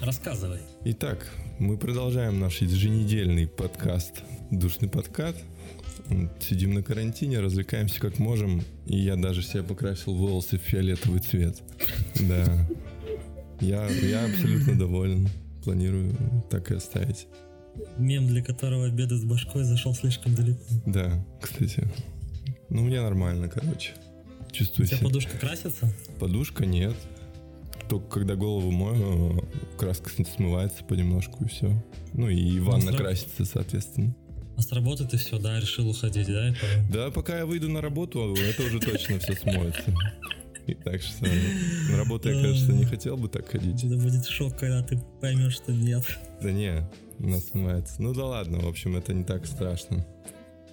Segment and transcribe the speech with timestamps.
[0.00, 0.60] Рассказывай.
[0.84, 5.36] Итак, мы продолжаем наш еженедельный подкаст «Душный подкат».
[6.40, 11.62] Сидим на карантине, развлекаемся как можем, и я даже себе покрасил волосы в фиолетовый цвет.
[12.20, 12.68] Да.
[13.60, 15.28] Я, я абсолютно доволен.
[15.64, 16.16] Планирую
[16.48, 17.26] так и оставить.
[17.98, 20.62] Мем, для которого беда с башкой зашел слишком далеко.
[20.86, 21.86] Да, кстати.
[22.70, 23.90] Ну, мне нормально, короче.
[24.52, 25.06] Чувствую У тебя себя.
[25.08, 25.92] подушка красится?
[26.18, 26.94] Подушка нет.
[27.88, 29.44] Только когда голову мою,
[29.78, 31.72] краска смывается понемножку и все.
[32.12, 34.14] Ну и ванна сра- красится, соответственно.
[34.56, 36.54] А с работы ты все, да, решил уходить, да?
[36.90, 39.94] Да, пока я выйду на работу, это уже точно все смоется.
[40.66, 41.26] И так что
[41.90, 43.82] на работу я, кажется, не хотел бы так ходить.
[43.84, 46.04] Это будет шок, когда ты поймешь, что нет.
[46.42, 46.86] Да не,
[47.18, 48.02] она смывается.
[48.02, 50.04] Ну да ладно, в общем, это не так страшно.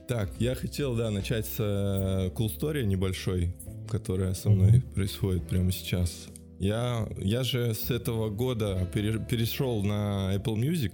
[0.08, 3.56] Так, я хотел, да, начать с э, cool story небольшой,
[3.90, 6.28] которая со мной происходит прямо сейчас.
[6.60, 10.94] Я, я же с этого года пере- перешел на Apple Music,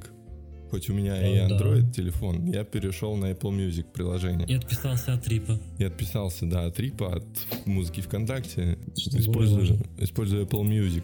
[0.72, 1.56] хоть у меня и О, да.
[1.58, 4.48] Android телефон, я перешел на Apple Music приложение.
[4.48, 5.60] И отписался от трипа.
[5.78, 11.04] Я отписался, да, от Рипа, от музыки ВКонтакте, использую, использую Apple Music.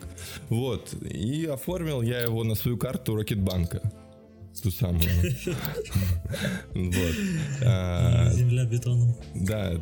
[0.49, 3.81] Вот, и оформил я его на свою карту Рокетбанка.
[4.63, 5.03] Ту самую.
[6.73, 7.15] Вот.
[7.63, 9.15] А, Земля бетоном.
[9.35, 9.73] Да,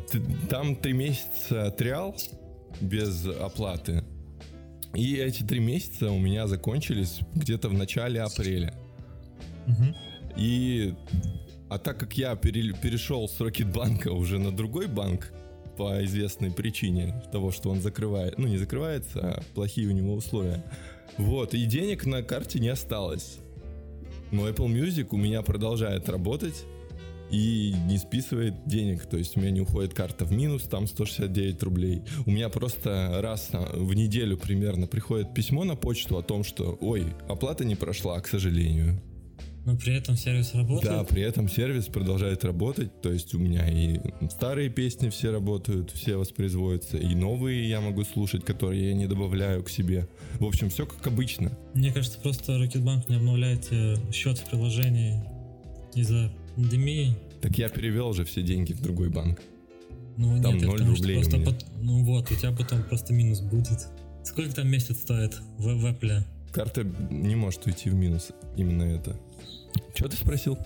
[0.50, 2.14] там три месяца триал
[2.80, 4.04] без оплаты.
[4.96, 8.72] И эти три месяца у меня закончились где-то в начале апреля.
[9.66, 9.94] Мгм.
[10.36, 10.94] И
[11.68, 15.32] а так как я пере- перешел с Рокетбанка уже на другой банк
[15.76, 20.64] по известной причине того, что он закрывает, ну не закрывается, а плохие у него условия.
[21.18, 23.38] Вот, и денег на карте не осталось.
[24.30, 26.64] Но Apple Music у меня продолжает работать
[27.30, 29.06] и не списывает денег.
[29.06, 32.02] То есть у меня не уходит карта в минус, там 169 рублей.
[32.24, 37.06] У меня просто раз в неделю примерно приходит письмо на почту о том, что, ой,
[37.28, 39.00] оплата не прошла, к сожалению.
[39.64, 41.08] Но при этом сервис Да, работает.
[41.08, 43.98] при этом сервис продолжает работать, то есть у меня и
[44.30, 49.64] старые песни все работают, все воспроизводятся, и новые я могу слушать, которые я не добавляю
[49.64, 50.06] к себе.
[50.38, 51.50] В общем, все как обычно.
[51.74, 55.20] Мне кажется, просто Рокетбанк не обновляет э, счет в приложении
[55.96, 57.14] из-за пандемии.
[57.40, 59.40] Так я перевел же все деньги в другой банк.
[60.16, 62.82] Ну, Там нет, это ноль потому что рублей просто пот- Ну вот, у тебя потом
[62.82, 63.86] просто минус будет.
[64.24, 66.22] Сколько там месяц стоит в, в Apple?
[66.52, 69.16] Карта не может уйти в минус, именно это.
[69.94, 70.58] Что ты спросил?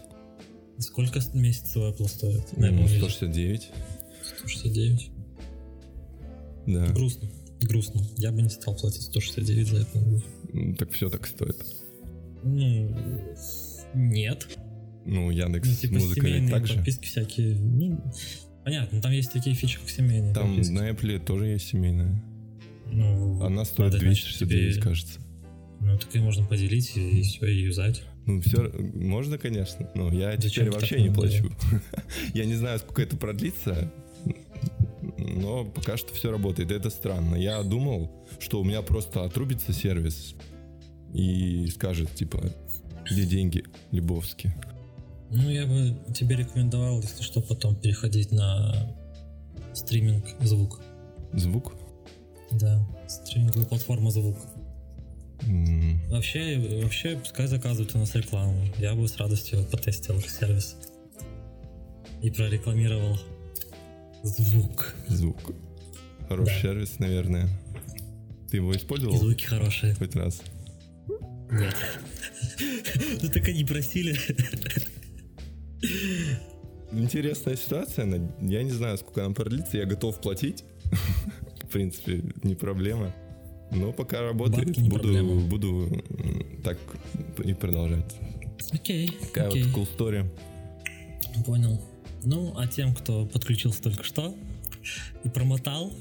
[0.79, 2.43] Сколько месяцев Apple стоит?
[2.57, 2.99] Ну, Apple Music?
[2.99, 3.71] 169.
[4.39, 5.11] 169.
[6.67, 6.87] Да.
[6.93, 7.29] Грустно.
[7.61, 8.03] Грустно.
[8.17, 9.87] Я бы не стал платить 169 за.
[10.55, 11.57] М, Так все так стоит.
[12.45, 12.95] Ну,
[13.95, 14.47] нет.
[15.07, 16.75] Ну, Яндекс Ну, типа музыка ведь семейные так же.
[16.75, 17.55] подписки всякие.
[17.57, 18.13] Ну,
[18.65, 20.73] понятно, там есть такие фичи, как семейные Там подписки.
[20.73, 22.23] на Apple тоже есть семейная.
[22.93, 25.21] Ну, Она стоит надо, значит, 269, тебе- кажется.
[25.81, 28.03] Ну, так и можно поделить и, все, и юзать.
[28.27, 31.51] Ну, все, можно, конечно, но я Зачем теперь вообще не плачу.
[32.35, 33.91] Я не знаю, сколько это продлится,
[35.17, 36.71] но пока что все работает.
[36.71, 37.37] Это странно.
[37.37, 40.35] Я думал, что у меня просто отрубится сервис
[41.15, 42.43] и скажет, типа,
[43.11, 44.55] где деньги, Лебовски.
[45.31, 48.95] Ну, я бы тебе рекомендовал, если что, потом переходить на
[49.75, 50.81] стриминг звук.
[51.33, 51.73] Звук?
[52.53, 54.37] Да, стриминговая платформа звук.
[55.43, 58.61] М, Вообще, вообще, пускай заказывают у нас рекламу.
[58.79, 60.77] Я бы с радостью потестил их сервис.
[62.23, 63.17] И прорекламировал
[64.25, 64.95] звук.
[65.09, 65.55] Звук.
[66.29, 66.61] Хороший Да.
[66.61, 67.49] сервис, наверное.
[68.51, 69.95] Ты его И использовал звуки хорошие.
[69.95, 70.43] хоть раз?
[71.53, 71.75] Нет.
[73.23, 74.17] Ну так они просили.
[76.93, 78.07] Интересная ситуация,
[78.41, 80.65] я не знаю, сколько она продлится, я готов платить.
[81.63, 83.15] В принципе, не проблема.
[83.71, 86.03] Но пока работает, буду, буду
[86.65, 86.79] так
[87.45, 88.13] и продолжать.
[88.73, 89.63] Окей, Такая окей.
[89.65, 90.29] вот cool story.
[91.47, 91.81] Понял.
[92.25, 94.35] Ну, а тем, кто подключился только что
[95.25, 95.93] и промотал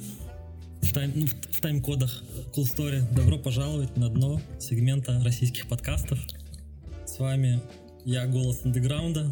[0.82, 2.24] в, тайм- ну, в тайм-кодах
[2.56, 6.20] Cool Story, добро пожаловать на дно сегмента российских подкастов.
[7.06, 7.62] С вами
[8.06, 9.32] я, голос андеграунда,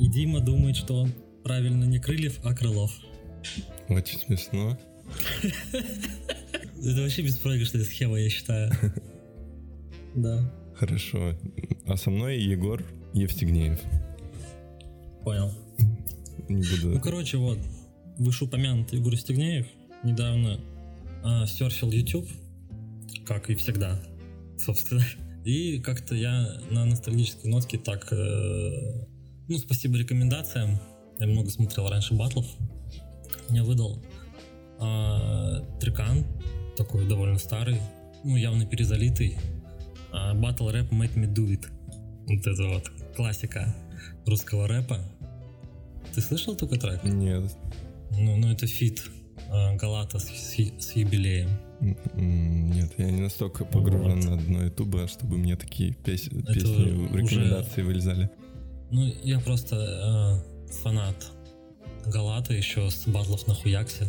[0.00, 1.12] и Дима думает, что он
[1.44, 2.90] правильно не Крыльев, а Крылов.
[3.88, 4.78] Очень смешно.
[5.72, 8.72] Это вообще беспроигрышная схема, я считаю.
[10.12, 11.36] Да, Хорошо.
[11.86, 12.82] А со мной Егор
[13.12, 13.78] Евстигнеев.
[15.22, 15.52] понял.
[16.48, 16.94] Не буду...
[16.94, 17.58] Ну, короче, вот,
[18.18, 19.66] вышеупомянутый Егор Стегнеев
[20.02, 20.58] недавно
[21.22, 22.28] а, серфил YouTube,
[23.24, 24.02] как и всегда,
[24.58, 25.04] собственно.
[25.44, 29.06] И как-то я на ностальгической нотке так, э,
[29.50, 30.78] ну, спасибо рекомендациям,
[31.18, 32.46] я много смотрел раньше батлов,
[33.48, 34.00] мне выдал
[34.78, 36.24] а, трекан,
[36.76, 37.80] такой довольно старый,
[38.22, 39.36] ну, явно перезалитый,
[40.12, 41.66] а, Battle Rap Made Me Do It.
[42.28, 43.74] Вот это вот классика
[44.24, 45.00] русского рэпа.
[46.14, 47.02] Ты слышал такой трек?
[47.02, 47.52] Нет.
[48.12, 49.02] Ну, ну это feat
[49.50, 51.48] э, Галата с, с, юбилеем.
[52.14, 57.12] М, Нет, я не настолько погружен на дно ютуба, чтобы мне такие пес- песни в
[57.14, 58.30] уже- рекомендации вылезали.
[58.90, 61.14] Ну, я просто э, фанат
[62.06, 64.06] Галата еще с батлов на Хуяксе.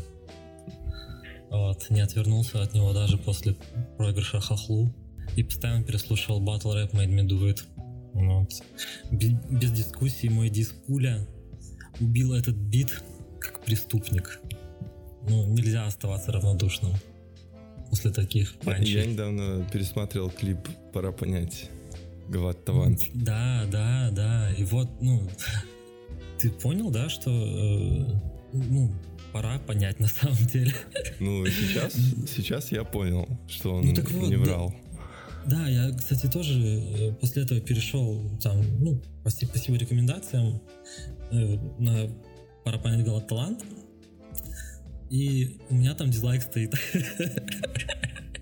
[1.50, 3.56] Вот, не отвернулся от него даже после
[3.98, 4.94] проигрыша Хохлу.
[5.36, 7.62] И постоянно переслушивал Battle Rap Made Me Do It.
[8.14, 8.50] Вот.
[9.12, 11.26] Без, без дискуссии мой диск Пуля
[12.00, 13.04] убил этот бит
[13.40, 14.40] как преступник.
[15.30, 16.94] Ну, нельзя оставаться равнодушным
[17.90, 19.06] после таких Я панчей.
[19.08, 20.58] недавно пересматривал клип
[20.94, 21.70] «Пора понять».
[22.30, 23.02] Гават Тавант.
[23.14, 24.52] Да, да, да.
[24.58, 25.22] И вот, ну,
[26.40, 28.06] ты понял, да, что, э,
[28.54, 28.94] ну,
[29.32, 30.74] пора понять на самом деле.
[31.20, 34.44] Ну, сейчас, сейчас я понял, что он Ну, так вот, не да.
[34.44, 34.76] врал.
[35.46, 40.62] Да, я, кстати, тоже э, после этого перешел там, ну, спасибо, спасибо рекомендациям
[41.32, 42.10] э, на
[42.64, 43.64] пора понять Галаталант.
[45.10, 46.74] И у меня там дизлайк стоит.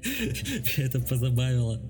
[0.04, 1.82] Меня это позабавило.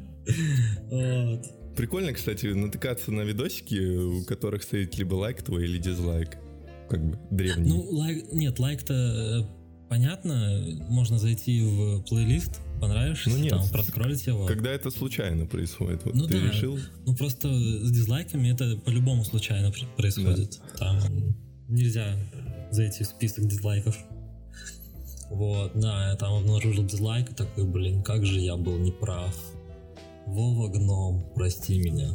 [0.89, 1.58] Вот.
[1.79, 6.37] Прикольно, кстати, натыкаться на видосики, у которых стоит либо лайк твой, или дизлайк.
[6.89, 7.69] Как бы древний.
[7.69, 13.51] Ну, лайк, нет, лайк-то э, понятно, можно зайти в плейлист, понравишься, Ну, нет.
[13.51, 14.45] там проскролить его.
[14.45, 16.03] Когда это случайно происходит.
[16.03, 16.47] Вот Ну ты да.
[16.51, 16.77] решил.
[17.05, 20.59] Ну просто с дизлайками это по-любому случайно пр- происходит.
[20.77, 20.99] Там
[21.69, 22.13] нельзя
[22.71, 23.97] зайти в список дизлайков.
[25.29, 29.33] Вот, да, я там обнаружил дизлайк такой, блин, как же я был неправ.
[30.27, 32.09] Вова Гном, прости меня.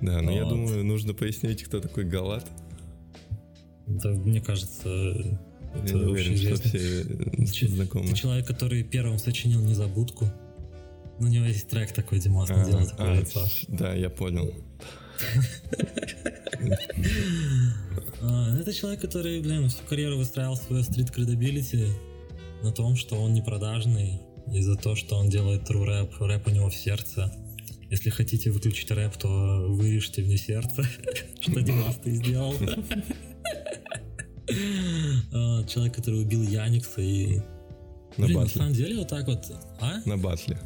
[0.00, 0.50] Да, но я Вот.
[0.50, 2.48] думаю, нужно пояснить, кто такой Галат.
[3.86, 5.38] Это, мне кажется, Я
[5.84, 8.06] это не уверен, что все Ч- знакомы.
[8.06, 10.26] Это человек, который первым сочинил незабудку.
[11.18, 13.40] У него есть трек такой, где Маск А, такое а, лицо.
[13.68, 14.50] Да, я понял.
[18.22, 21.86] А, это человек, который, блин, всю карьеру выстраивал свое street credibility
[22.62, 24.20] на том, что он не продажный,
[24.52, 27.32] и за то, что он делает true рэп, рэп у него в сердце.
[27.90, 30.84] Если хотите выключить рэп, то вырежьте мне сердце,
[31.40, 32.54] что Димас ты сделал.
[35.32, 37.38] А, Человек, который убил Яникса и...
[38.16, 39.44] На Блин, на самом деле вот так вот,
[39.80, 40.00] а?
[40.04, 40.58] На батле.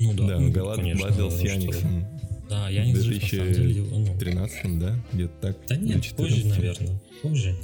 [0.00, 2.06] Ну да, Да, ну, Галат батлил с ну, что Яниксом.
[2.48, 3.82] Да, Яникс жив, на самом деле.
[3.82, 4.96] ну, В 13 да?
[5.12, 5.56] Где-то так?
[5.68, 6.58] Да нет, позже, 14?
[6.58, 7.00] наверное.
[7.22, 7.56] Позже.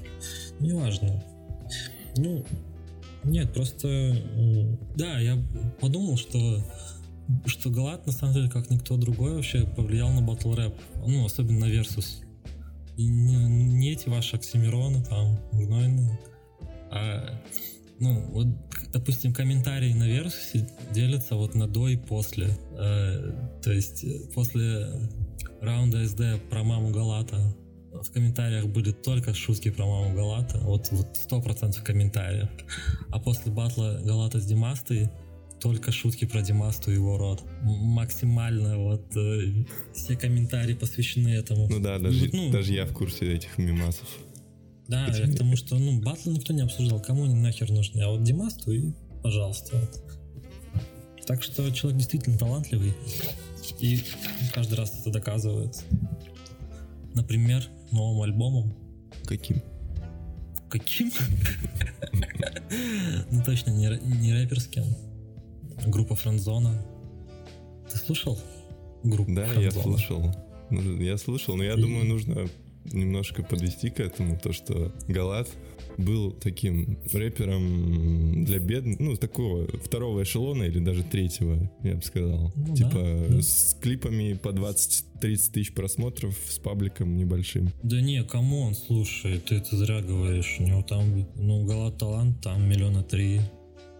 [0.60, 1.24] Неважно.
[2.16, 2.44] Ну,
[3.24, 3.88] нет, просто...
[3.88, 5.42] м, Да, я
[5.80, 6.62] подумал, что
[7.46, 10.74] что Галат, на самом деле, как никто другой вообще повлиял на батл рэп.
[11.06, 12.24] Ну, особенно на Versus.
[12.96, 16.18] И не, не эти ваши оксимироны там, гнойные,
[16.90, 17.40] а
[18.00, 18.46] ну, вот,
[18.92, 22.48] допустим, комментарии на Версусе делятся вот на до и после.
[22.78, 23.32] Э,
[23.62, 24.86] то есть э, после
[25.60, 27.54] раунда СД про маму Галата
[27.92, 32.48] в комментариях были только шутки про маму Галата, вот вот сто процентов комментариев.
[33.10, 35.10] А после батла Галата с Димастой
[35.60, 37.42] только шутки про Димасту и его род.
[37.62, 39.64] Максимально вот э,
[39.94, 41.68] все комментарии посвящены этому.
[41.68, 44.08] Ну да, даже, вот, ну, даже я в курсе этих мимасов.
[44.88, 48.10] да, я к тому, что, ну, батл никто не обсуждал, кому они нахер нужны, а
[48.10, 48.92] вот Димасту и
[49.22, 49.76] пожалуйста.
[49.76, 51.26] вот.
[51.26, 52.94] Так что человек действительно талантливый,
[53.80, 54.00] и
[54.54, 55.84] каждый раз это доказывает.
[57.14, 58.74] Например, новым альбомом.
[59.24, 59.62] Каким?
[60.68, 61.10] Каким?
[63.30, 64.84] Ну точно не, рэ- не рэперским.
[65.86, 66.74] Группа Френдзона.
[67.90, 68.38] Ты слушал
[69.02, 70.34] группу Да, я слушал.
[70.70, 72.48] Ну, Я слушал, но я думаю, нужно
[72.84, 75.48] немножко подвести к этому, то, что Галат
[75.98, 82.52] был таким рэпером для бедных, ну, такого второго эшелона или даже третьего, я бы сказал.
[82.56, 83.42] Ну типа да, да.
[83.42, 85.04] с клипами по 20-30
[85.52, 87.70] тысяч просмотров, с пабликом небольшим.
[87.82, 90.56] Да не, come on, слушай, ты это зря говоришь.
[90.60, 93.40] У него там, ну, Галат Талант, там миллиона три.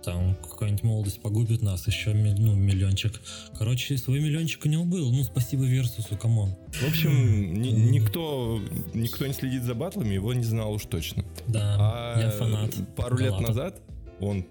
[0.04, 3.20] Там какая-нибудь молодость погубит нас, еще ну, миллиончик.
[3.58, 5.12] Короче, свой миллиончик у него был.
[5.12, 6.54] Ну, спасибо Версусу, come on.
[6.72, 8.60] В общем, ни- никто,
[8.94, 11.24] никто не следит за батлами, его не знал уж точно.
[11.48, 11.76] Да,
[12.16, 12.74] А я фанат.
[12.96, 13.46] пару лет Галата.
[13.48, 13.82] назад
[14.20, 14.46] он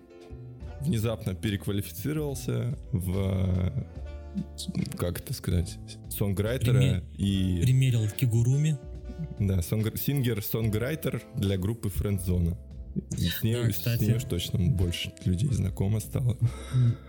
[0.81, 3.73] внезапно переквалифицировался в
[4.97, 5.77] как это сказать
[6.09, 8.77] songwriter а Приме- и Примерил Кигуруми.
[9.39, 12.55] да songwr- singer-songwriter для группы Френдзона.
[13.11, 14.03] С ней, Да, с кстати.
[14.03, 16.37] ней уж точно больше людей знакомо стало.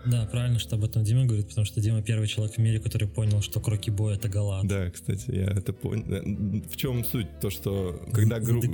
[0.05, 3.07] Да, правильно, что об этом Дима говорит, потому что Дима первый человек в мире, который
[3.07, 4.67] понял, что Кроки Бой это Галат.
[4.67, 6.03] Да, кстати, я это понял.
[6.69, 7.27] В чем суть?
[7.39, 8.67] То, что когда группа...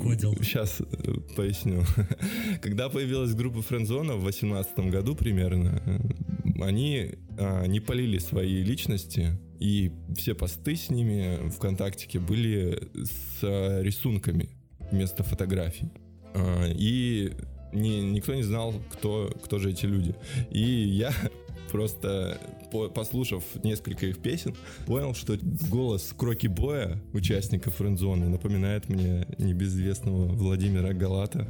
[0.43, 0.81] Сейчас
[1.35, 1.83] поясню.
[2.61, 9.37] когда появилась группа Френдзона в 2018 году примерно, э, они а, не полили свои личности,
[9.59, 14.49] и все посты с ними ВКонтактике были с а, рисунками
[14.91, 15.89] вместо фотографий.
[16.37, 17.31] А, и
[17.73, 20.15] ни, никто не знал, кто, кто же эти люди.
[20.51, 21.11] И я
[21.71, 22.39] просто
[22.71, 25.37] по, послушав несколько их песен, понял, что
[25.69, 31.47] голос Кроки Боя, участника френдзоны, напоминает мне небезызвестного Владимира Галата.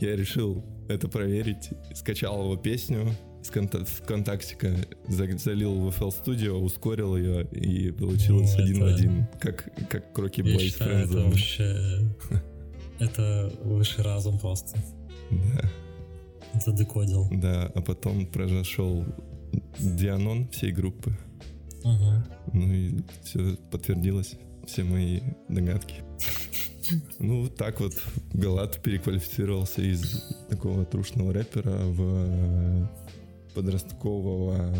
[0.00, 3.08] Я решил это проверить, скачал его песню
[3.42, 4.76] с ВКонтактика,
[5.08, 8.84] залил в FL Studio, ускорил ее и получилось ну, один это...
[8.84, 11.20] в один, как, как Кроки Бой из Френдзоны.
[11.20, 12.42] Это вообще...
[12.98, 14.78] Это высший разум просто.
[15.30, 15.70] Да.
[16.60, 17.28] Задекодил.
[17.32, 19.04] Да, а потом произошел
[19.78, 21.16] Дианон всей группы.
[21.84, 22.24] Ага.
[22.52, 25.96] Ну и все подтвердилось, все мои догадки.
[27.18, 27.94] Ну, так вот
[28.34, 32.90] Галат переквалифицировался из такого трушного рэпера в
[33.54, 34.74] подросткового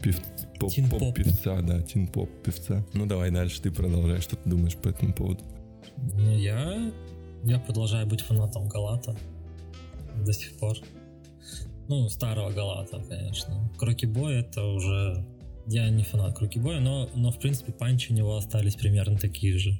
[0.00, 0.20] пев...
[0.60, 2.84] поп-певца, да, тин-поп певца.
[2.92, 5.44] Ну, давай дальше, ты продолжай, что ты думаешь по этому поводу?
[5.96, 6.92] Ну, я,
[7.44, 9.16] я продолжаю быть фанатом Галата
[10.24, 10.76] до сих пор.
[11.88, 13.70] Ну, старого Галата, конечно.
[13.78, 15.24] Кроки Бой это уже...
[15.66, 19.58] Я не фанат Кроки Боя, но, но в принципе панчи у него остались примерно такие
[19.58, 19.78] же.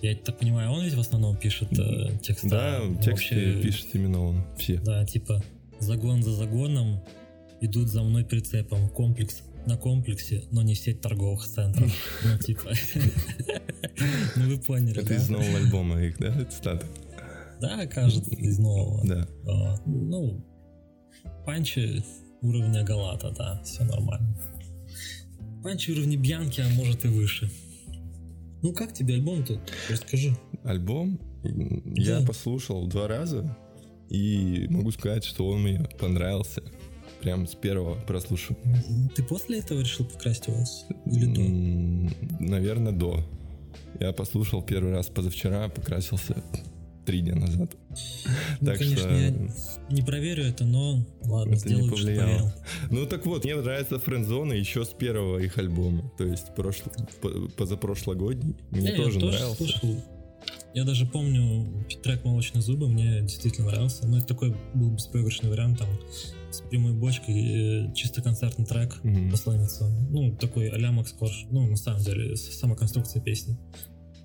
[0.00, 2.48] Я так понимаю, он ведь в основном пишет э, тексты.
[2.48, 4.78] Да, тексты вообще, пишет именно он, все.
[4.80, 5.40] Да, типа
[5.78, 7.00] загон за загоном
[7.60, 11.92] идут за мной прицепом, комплекс на комплексе, но не сеть торговых центров.
[12.24, 12.72] Ну, типа.
[14.36, 16.86] Ну, вы поняли, Это из нового альбома их, да, цитаты?
[17.60, 19.06] Да, кажется, из нового.
[19.06, 19.28] Да.
[19.86, 20.44] Ну,
[21.44, 22.02] панчи
[22.40, 24.36] уровня Галата, да, все нормально.
[25.62, 27.50] Панчи уровня Бьянки, а может и выше.
[28.62, 29.60] Ну как тебе альбом тут?
[29.90, 30.36] Расскажи.
[30.64, 31.20] Альбом
[31.96, 33.56] я послушал два раза
[34.08, 36.62] и могу сказать, что он мне понравился.
[37.22, 38.82] Прям с первого прослушивания.
[39.14, 40.86] Ты после этого решил покрасить волосы?
[41.06, 42.44] Или до?
[42.44, 43.24] Наверное, до.
[44.00, 46.42] Я послушал первый раз позавчера, покрасился
[47.04, 47.70] три дня назад.
[48.60, 49.14] Ну, так конечно, что...
[49.14, 49.34] я
[49.90, 52.54] не проверю это, но ладно, это сделаю, не повлияло.
[52.86, 56.92] что Ну так вот, мне нравится Френдзона еще с первого их альбома, то есть прошло,
[57.56, 58.56] позапрошлогодний.
[58.70, 59.56] Мне я тоже, тоже нравился.
[59.56, 59.96] Слушал.
[60.74, 64.06] Я даже помню трек «Молочные зубы», мне действительно нравился.
[64.06, 65.88] Но это такой был беспроигрышный вариант, там,
[66.52, 69.30] с прямой бочкой, э, чисто концертный трек mm-hmm.
[69.30, 69.88] посланница.
[70.10, 71.46] Ну, такой а-ля Макс Корж.
[71.50, 73.58] Ну, на самом деле, сама конструкция песни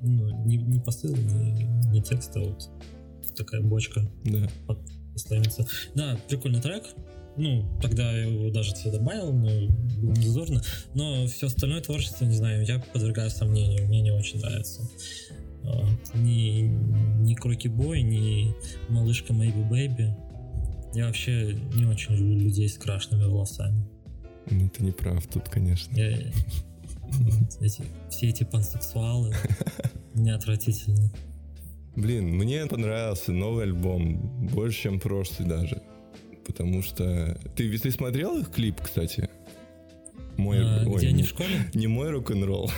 [0.01, 2.69] ну, не, не посыл, не, не текст, а вот
[3.35, 4.47] такая бочка да.
[4.65, 4.79] под
[5.15, 5.67] становится.
[5.95, 6.83] Да, прикольный трек.
[7.37, 9.47] Ну, тогда я его даже себе добавил, но
[10.01, 10.61] было незазорно.
[10.95, 14.89] Но все остальное творчество, не знаю, я подвергаю сомнению, мне не очень нравится.
[16.15, 16.61] Ни,
[17.21, 18.55] ни Кроки Бой, ни
[18.89, 20.13] Малышка Maybe Baby.
[20.97, 23.85] Я вообще не очень люблю людей с крашенными волосами.
[24.49, 25.95] Ну, ты не прав тут, конечно.
[25.95, 26.07] Я,
[27.61, 29.31] эти, все эти пансексуалы.
[30.15, 31.11] Мне отвратительно.
[31.95, 34.17] Блин, мне понравился новый альбом.
[34.47, 35.83] Больше, чем прошлый даже.
[36.47, 37.39] Потому что...
[37.55, 39.29] Ты, ты смотрел их клип, кстати?
[40.37, 41.59] Мой, а, ой, где они в школе?
[41.75, 42.71] Не мой рок-н-ролл.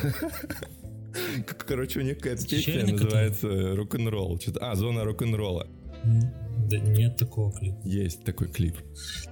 [1.66, 4.38] Короче, у них какая-то песня называется рок-н-ролл.
[4.60, 5.68] А, зона рок-н-ролла.
[6.68, 7.80] Да нет такого клипа.
[7.84, 8.78] Есть такой клип.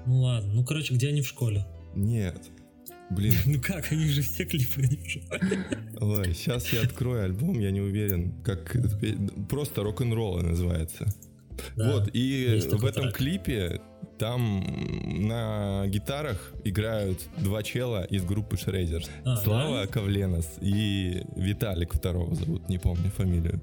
[0.05, 0.53] Ну ладно.
[0.53, 1.65] Ну, короче, где они в школе?
[1.95, 2.41] Нет.
[3.09, 3.33] Блин.
[3.45, 4.99] Ну как, они же все клипы не
[5.99, 8.75] Ой, сейчас я открою альбом, я не уверен, как
[9.49, 11.07] просто рок-н-ролл называется.
[11.75, 13.15] Да, вот, и в этом трек.
[13.15, 13.81] клипе
[14.19, 14.63] там
[15.27, 19.09] на гитарах играют два чела из группы Шрейзерс.
[19.25, 19.87] А, Слава да?
[19.87, 23.61] Ковленос и Виталик второго зовут, не помню фамилию.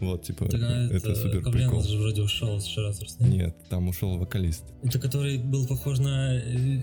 [0.00, 3.20] Вот, типа, так, это, это супер Ковленос же вроде ушел с Shrezzers.
[3.20, 3.30] Нет?
[3.30, 4.64] нет, там ушел вокалист.
[4.82, 6.80] Это который был похож на э,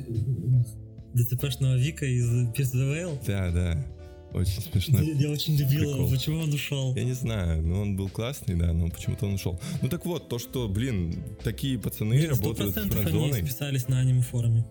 [1.14, 3.20] ДЦПшного Вика из Pierce the Veil?
[3.26, 3.86] Да, да.
[4.34, 5.00] Очень смешно.
[5.02, 6.08] Я, я очень любил его.
[6.08, 6.96] Почему он ушел?
[6.96, 9.60] Я не знаю, но он был классный, да, но почему-то он ушел.
[9.82, 13.32] Ну так вот, то, что, блин, такие пацаны блин, работают с френдзоной.
[13.32, 14.66] они списались на аниме-форуме.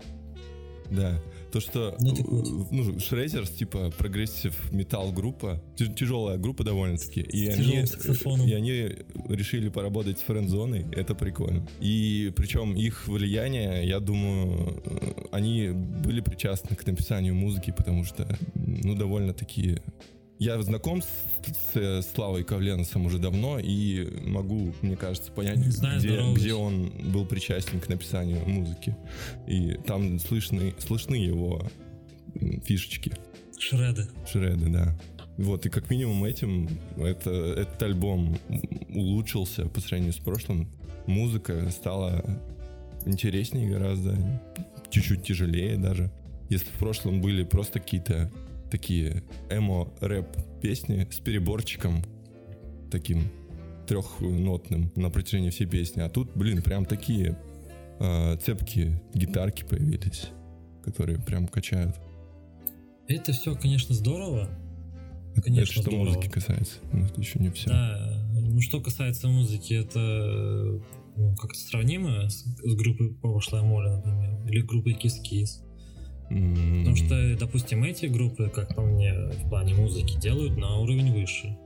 [0.91, 1.21] Да.
[1.53, 2.73] То, что ну, вот.
[2.73, 7.21] ну, Shrezzers, типа, progressive metal группа, тяжелая группа довольно-таки.
[7.21, 7.85] И они,
[8.47, 8.97] и они
[9.29, 11.67] решили поработать с френд-зоной, это прикольно.
[11.81, 14.83] И причем их влияние, я думаю,
[15.33, 19.83] они были причастны к написанию музыки, потому что, ну, довольно такие
[20.39, 21.09] я знаком с,
[21.75, 27.27] с Славой Ковленосом уже давно и могу, мне кажется, понять, Знаю, где, где он был
[27.27, 28.97] причастен к написанию музыки.
[29.47, 31.63] И там слышны, слышны его
[32.65, 33.13] фишечки.
[33.59, 34.07] Шреды.
[34.31, 34.99] Шреды, да.
[35.37, 38.39] Вот, и как минимум этим это, этот альбом
[38.89, 40.69] улучшился по сравнению с прошлым.
[41.07, 42.25] Музыка стала
[43.07, 44.17] интереснее гораздо.
[44.91, 46.11] чуть-чуть тяжелее даже.
[46.49, 48.31] Если в прошлом были просто какие-то
[48.71, 52.03] такие эмо-рэп песни с переборчиком
[52.91, 53.31] таким
[53.87, 56.01] трехнотным на протяжении всей песни.
[56.01, 57.39] А тут, блин, прям такие
[57.99, 60.29] э, цепкие гитарки появились,
[60.85, 61.97] которые прям качают.
[63.07, 64.49] Это все, конечно, здорово.
[65.43, 66.05] Конечно, это что здорово.
[66.05, 67.71] музыки касается, но это еще не все.
[67.71, 70.83] Да, ну что касается музыки, это
[71.17, 75.65] ну, как-то сравнимо с, с группой Пошлая Моля, например, или группой Kiss Kiss.
[76.31, 76.79] Mm-hmm.
[76.79, 81.57] Потому что, допустим, эти группы, как по мне, в плане музыки делают на уровень выше.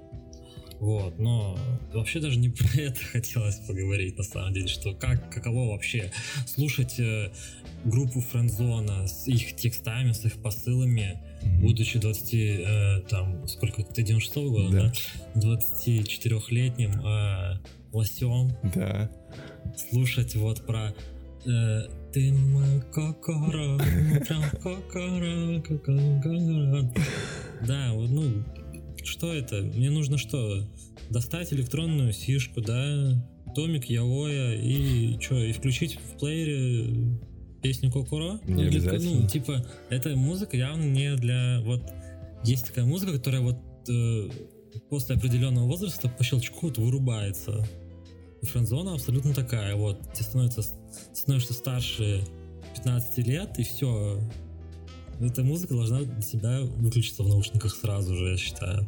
[0.83, 1.57] Вот, но
[1.93, 6.11] вообще даже не про это хотелось поговорить, на самом деле, что как, каково вообще
[6.47, 7.31] слушать э,
[7.85, 11.61] группу Френдзона с их текстами, с их посылами, mm-hmm.
[11.61, 14.93] будучи 20, э, там, сколько, ты 96 года, да?
[15.35, 15.49] да?
[15.55, 17.59] 24-летним э,
[17.93, 18.51] лосем.
[18.75, 19.09] Да.
[19.77, 20.93] Слушать вот про
[21.47, 23.79] э, ты мой кокора,
[24.27, 26.93] прям кокора, кокора.
[27.67, 28.45] Да, вот, ну,
[29.03, 29.63] что это?
[29.63, 30.69] Мне нужно что?
[31.11, 37.19] Достать электронную сишку, да, томик Яоя и что, и включить в плеере
[37.63, 38.41] песню Кокуро?
[38.47, 39.21] Не ну, обязательно.
[39.21, 41.83] Ну, типа, эта музыка явно не для вот...
[42.45, 44.29] Есть такая музыка, которая вот э,
[44.91, 47.65] после определенного возраста по щелчку вот вырубается.
[48.43, 49.77] И френдзона абсолютно такая.
[49.77, 50.63] Вот, ты становишься,
[51.13, 52.25] становишься старше
[52.75, 54.19] 15 лет, и все,
[55.21, 58.87] эта музыка должна для тебя выключиться в наушниках сразу же, я считаю.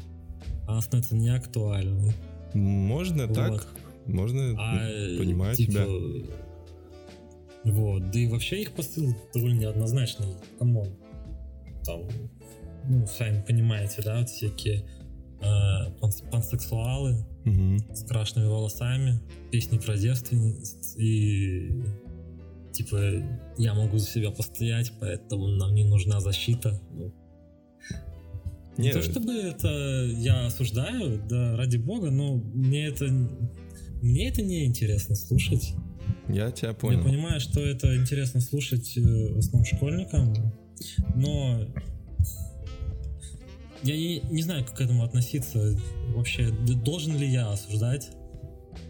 [0.66, 2.12] Она становится неактуальной.
[2.54, 3.34] Можно вот.
[3.34, 3.68] так,
[4.06, 4.76] можно, а,
[5.18, 5.86] понимаю типа, тебя.
[7.64, 10.34] Вот, да и вообще их посыл довольно неоднозначный.
[10.58, 10.88] Come on.
[11.84, 12.02] Там,
[12.88, 14.84] ну, сами понимаете, да, вот всякие
[15.40, 17.78] э, панс пансексуалы угу.
[17.94, 19.20] с крашенными волосами,
[19.50, 21.82] песни про девственниц и
[22.72, 23.22] типа,
[23.56, 26.80] я могу за себя постоять, поэтому нам не нужна защита.
[26.92, 27.12] Ну,
[28.76, 29.68] не то чтобы это
[30.16, 33.06] я осуждаю, да, ради бога, но мне это
[34.02, 35.74] мне это не интересно слушать.
[36.28, 36.98] Я тебя понял.
[36.98, 40.34] Я понимаю, что это интересно слушать э, в основном школьникам,
[41.14, 41.66] но
[43.84, 45.76] я не, не знаю, как к этому относиться.
[46.14, 48.10] Вообще, должен ли я осуждать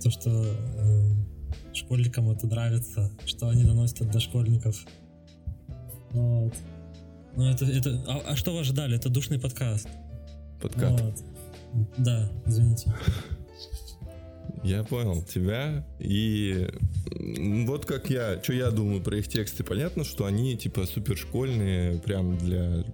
[0.02, 1.11] то, что э,
[1.74, 4.87] школьникам это нравится, что они доносят до школьников.
[6.12, 6.54] Вот.
[7.37, 8.96] Ну, это, это, а, а что вы ожидали?
[8.96, 9.88] Это душный подкаст.
[10.62, 11.00] Подкат.
[11.00, 11.14] Вот.
[11.98, 12.94] Да, извините.
[14.62, 15.85] Я понял тебя.
[15.98, 16.68] И
[17.66, 19.64] вот как я, что я думаю про их тексты.
[19.64, 22.85] Понятно, что они типа супершкольные, прям для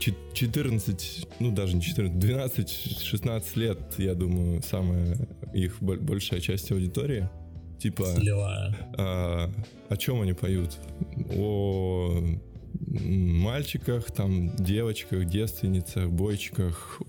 [0.00, 5.16] 14, ну даже не 14, 12-16 лет, я думаю, самая
[5.52, 7.28] их большая часть аудитории.
[7.78, 8.06] Типа,
[8.98, 9.50] а,
[9.88, 10.76] о чем они поют?
[11.34, 12.22] О
[12.88, 17.00] мальчиках, там, девочках, девственницах, бойчиках,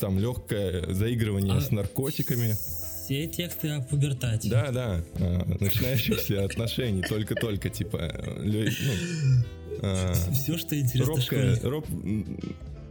[0.00, 2.52] там легкое заигрывание а с наркотиками.
[2.52, 4.48] Все тексты о пубертате.
[4.48, 8.64] Да, да, а, начинающихся отношений только-только, типа, ну,
[10.32, 11.86] все, что интересно робкая, роб,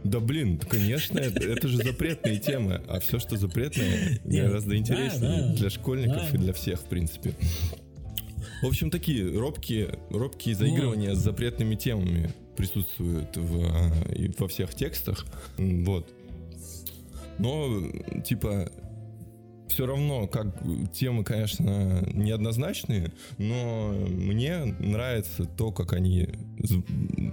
[0.04, 5.40] да блин, конечно, это, это же запретные темы, а все, что запретное, Нет, гораздо интереснее
[5.40, 6.36] да, да, для школьников да.
[6.36, 7.34] и для всех, в принципе.
[8.62, 11.18] В общем, такие робкие, робкие заигрывания вот.
[11.18, 13.92] с запретными темами присутствуют в, а,
[14.38, 15.24] во всех текстах.
[15.56, 16.10] Вот.
[17.38, 17.82] Но,
[18.22, 18.70] типа,
[19.70, 26.28] все равно, как темы, конечно, неоднозначные, но мне нравится то, как они,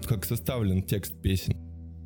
[0.06, 1.56] как составлен текст песен.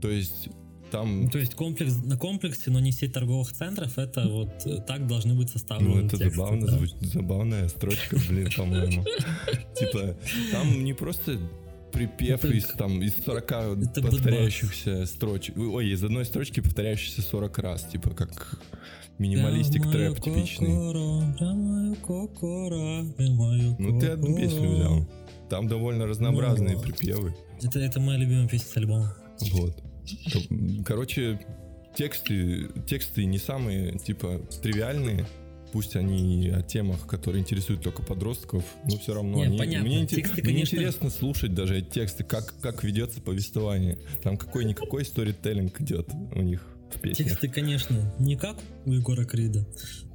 [0.02, 0.50] То есть
[0.90, 1.24] там...
[1.24, 5.08] Ну, то есть комплекс на комплексе, но не сеть торговых центров, это вот э, так
[5.08, 6.72] должны быть составлены Ну, это тексты, забавно, да?
[6.74, 9.06] звучит, забавная строчка, блин, по-моему.
[9.80, 10.18] Типа,
[10.52, 11.38] там не просто
[11.92, 13.48] припев из, там, из 40
[13.96, 15.58] повторяющихся строчек.
[15.58, 18.60] Ой, из одной строчки повторяющихся 40 раз, типа, как
[19.22, 20.68] минималистик трэп типичный.
[23.78, 25.08] Ну, ты одну песню взял.
[25.50, 27.36] Там довольно разнообразные припевы.
[27.62, 29.16] Это, это моя любимая песня с альбома.
[29.52, 29.84] Вот.
[30.86, 31.40] Короче,
[31.96, 35.28] тексты, тексты не самые, типа, тривиальные.
[35.72, 39.88] Пусть они о темах, которые интересуют только подростков, но все равно не, они, понятно.
[39.88, 40.76] мне, тексты, мне конечно...
[40.76, 43.98] интересно слушать даже эти тексты, как, как ведется повествование.
[44.22, 47.30] Там какой-никакой сторителлинг идет у них в песнях.
[47.30, 49.66] Тексты, конечно, не как у Егора Крида,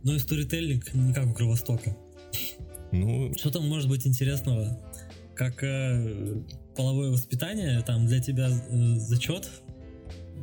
[0.02, 1.96] но и сторителлинг не как у Кровостока.
[2.92, 3.32] Ну...
[3.36, 4.78] Что там может быть интересного?
[5.34, 6.42] Как э,
[6.76, 9.50] половое воспитание, там для тебя э, зачет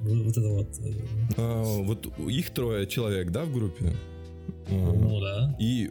[0.03, 0.67] вот это вот.
[0.79, 0.91] Э,
[1.37, 3.93] а, вот их трое человек, да, в группе?
[4.69, 5.55] Ну да.
[5.59, 5.89] И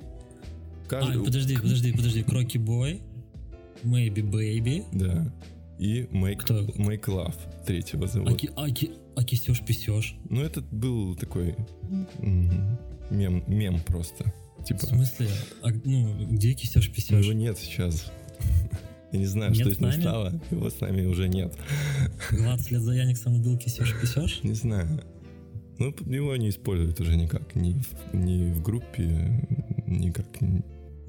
[0.88, 1.22] каждый...
[1.22, 2.22] А, подожди, подожди, подожди.
[2.22, 3.00] Кроки Бой,
[3.83, 4.85] Maybe Baby.
[4.92, 5.33] Да.
[5.83, 6.61] И Make, Кто?
[6.61, 7.35] Make Love
[7.66, 8.31] третьего зовут.
[8.31, 10.14] А, ки- а, ки- а кисешь писешь?
[10.31, 11.57] Ну, этот был такой
[13.11, 14.33] мем, мем просто.
[14.59, 15.27] В Типа, смысле?
[15.61, 17.25] А, ну, где кисешь ну, писешь?
[17.25, 18.12] его нет сейчас.
[19.11, 20.40] Я не знаю, Нет что с ним стало.
[20.53, 21.53] Его с нами уже нет.
[22.31, 24.38] Глад вслед за Яниксом убил кисешь писешь?
[24.45, 25.03] Не знаю.
[25.81, 27.57] Ну, его не используют уже никак.
[27.57, 29.49] Ни в, ни в группе,
[29.88, 30.27] никак.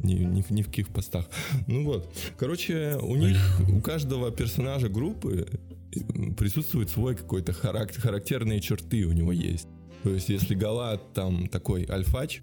[0.03, 1.29] Ни, ни, в- ни в каких постах.
[1.67, 2.09] Ну вот.
[2.37, 3.37] Короче, у них,
[3.73, 5.47] у каждого персонажа группы
[5.91, 9.67] э, присутствует свой какой-то характер, характерные черты у него есть.
[10.03, 12.41] То есть, если Галат там такой альфач,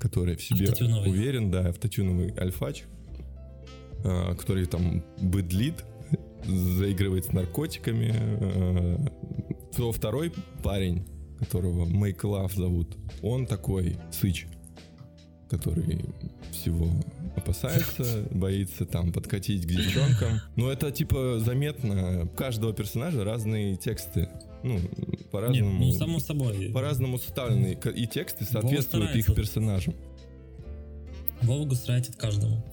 [0.00, 0.66] который в себе
[1.10, 2.84] уверен, да, автотюновый альфач,
[4.04, 5.84] а, который там быдлит,
[6.46, 8.96] заигрывает с наркотиками, э,
[9.76, 11.04] то второй парень,
[11.38, 14.46] которого Make Love зовут, он такой сыч,
[15.52, 16.00] который
[16.50, 16.88] всего
[17.36, 20.40] опасается, боится там подкатить к девчонкам.
[20.56, 24.28] Но это типа заметно, у каждого персонажа разные тексты.
[24.62, 25.84] Ну, Нет, по-разному.
[25.86, 26.70] ну, само собой.
[26.72, 29.94] По-разному составлены, и тексты соответствуют их персонажам.
[31.42, 32.64] Вова гусратит каждому.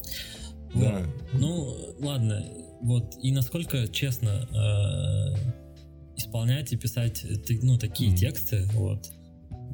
[0.75, 0.99] Да.
[1.01, 1.39] Вот.
[1.41, 2.45] Ну, ладно.
[2.81, 3.15] Вот.
[3.21, 7.25] И насколько честно э, исполнять и писать
[7.63, 8.17] ну, такие Мгм.
[8.19, 9.09] тексты, вот,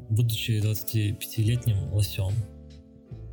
[0.08, 2.32] будучи 25-летним лосем.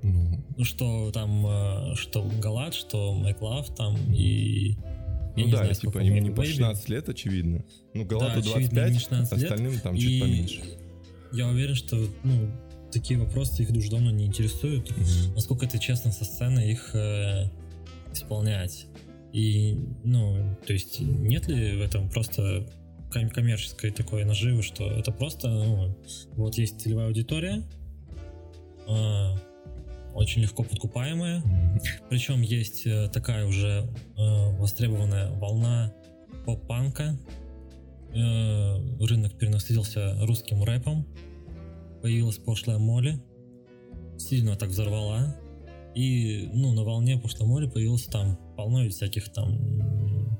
[0.04, 4.78] Ну, Ну, что там, э, что Галат, что Майклав там и...
[5.36, 6.46] Я ну да, знаю, типа им не по Baby.
[6.52, 7.66] 16 лет, очевидно.
[7.96, 9.44] Ну, Галату им 25, не 16 лет.
[9.52, 10.62] остальным там И чуть поменьше.
[11.32, 12.52] Я уверен, что ну,
[12.92, 14.92] такие вопросы их уж давно не интересуют.
[14.92, 15.34] Мгм.
[15.34, 17.46] насколько это честно со сцены их э,
[18.14, 18.86] исполнять.
[19.32, 22.68] И, ну, то есть, нет ли в этом просто
[23.12, 25.98] ком- коммерческой такой наживы, что это просто, ну,
[26.34, 27.64] вот есть целевая аудитория,
[28.88, 29.36] а,
[30.14, 31.44] очень легко подкупаемая,
[32.10, 35.94] причем есть э, такая уже э, востребованная волна
[36.46, 37.18] поп-панка.
[38.14, 41.08] Э, рынок перенасытился русским рэпом.
[42.02, 43.20] Появилась пошлая Молли.
[44.18, 45.36] Сильно так взорвала.
[45.96, 49.58] И, ну, на волне пошлой Молли появился там полно всяких там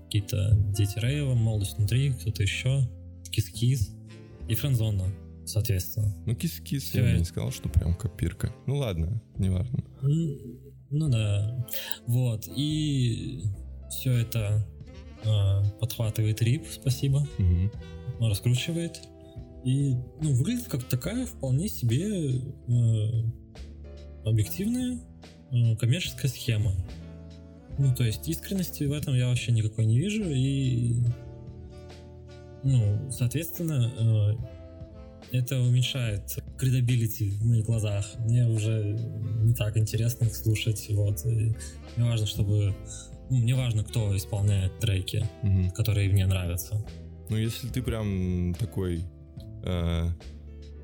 [0.06, 2.88] какие-то дети рейва, молодость внутри, кто-то еще,
[3.32, 3.96] кис-кис
[4.48, 5.06] и френдзона,
[5.46, 6.16] соответственно.
[6.26, 8.54] Ну, кис-кис я бы не сказал, что прям копирка.
[8.68, 9.84] Ну ладно, неважно.
[10.02, 10.38] М,
[10.90, 11.68] Ну да.
[12.08, 12.48] Вот.
[12.56, 13.44] И
[13.90, 14.66] все это
[15.26, 17.72] а, подхватывает Рип, спасибо, Мгм.
[18.20, 19.00] раскручивает.
[19.64, 23.24] И ну, выглядит как такая вполне себе э,
[24.26, 25.00] объективная
[25.52, 26.74] э, коммерческая схема.
[27.80, 30.24] Ну, то есть искренности в этом я вообще никакой не вижу.
[30.26, 30.98] И,
[32.64, 34.34] ну, соответственно, э,
[35.34, 38.06] это уменьшает credibility в моих глазах.
[38.20, 38.98] Мне уже
[39.42, 40.86] не так интересно их слушать.
[40.92, 41.26] Вот.
[41.26, 41.56] И
[41.98, 42.76] мне важно, чтобы...
[43.30, 45.72] ну, мне важно, кто исполняет треки, Мгм.
[45.72, 46.84] которые мне нравятся.
[47.30, 49.02] Ну, если ты прям такой
[49.64, 50.10] э,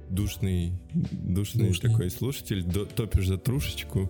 [0.09, 0.73] душный,
[1.11, 1.91] душный, Душный.
[1.91, 4.09] такой слушатель, до- топишь за трушечку,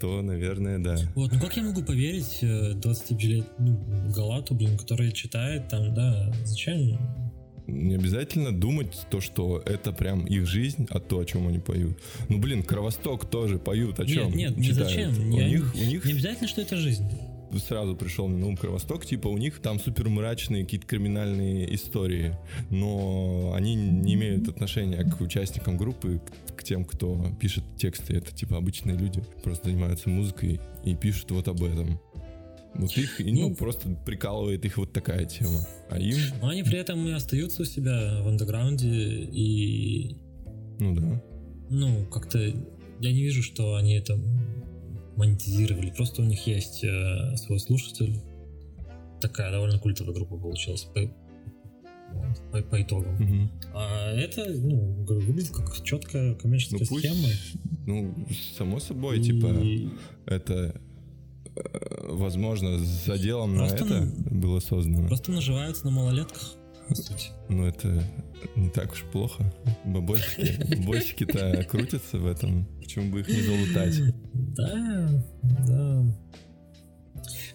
[0.00, 0.96] то, наверное, да.
[1.14, 6.98] Вот, ну как я могу поверить 25-летнему Галату, блин, который читает там, да, зачем?
[7.68, 11.98] Не обязательно думать то, что это прям их жизнь, а то, о чем они поют.
[12.30, 14.88] Ну, блин, Кровосток тоже поют, о Нет, чем нет, не читают.
[14.88, 15.32] зачем.
[15.32, 17.04] У Я- них, у них Не обязательно, что это жизнь.
[17.66, 22.34] сразу пришел мне на ум Кровосток, типа у них там супер мрачные какие-то криминальные истории,
[22.70, 26.20] но они не имеют отношения к участникам группы,
[26.56, 28.14] к тем, кто пишет тексты.
[28.14, 32.00] Это типа обычные люди, просто занимаются музыкой и пишут вот об этом.
[32.78, 35.66] Вот их, ну, Ну, просто прикалывает их вот такая тема.
[35.90, 40.16] А им, Но они при этом и остаются у себя в андеграунде и,
[40.78, 41.22] ну да.
[41.70, 44.16] ну, как-то я не вижу, что они это
[45.16, 45.90] монетизировали.
[45.90, 48.20] Просто у них есть э, свой слушатель.
[49.20, 51.00] Такая довольно культовая группа получилась по,
[52.12, 53.14] вот, по, по итогам.
[53.16, 53.50] Мгм.
[53.74, 57.28] А это, ну, выглядит как четкая коммерческая Ну пусть, схема.
[57.86, 59.56] ну, само собой, И типа,
[60.26, 60.80] это,
[61.56, 65.06] э, возможно, с заделом на это ну, было создано.
[65.08, 66.54] Просто наживаются на малолетках.
[67.48, 68.02] Но это
[68.56, 69.52] не так уж плохо.
[69.84, 72.66] Бабосики, бабосики-то крутятся в этом.
[72.80, 74.14] Почему бы их не залутать?
[74.32, 75.24] Да,
[75.66, 76.04] да.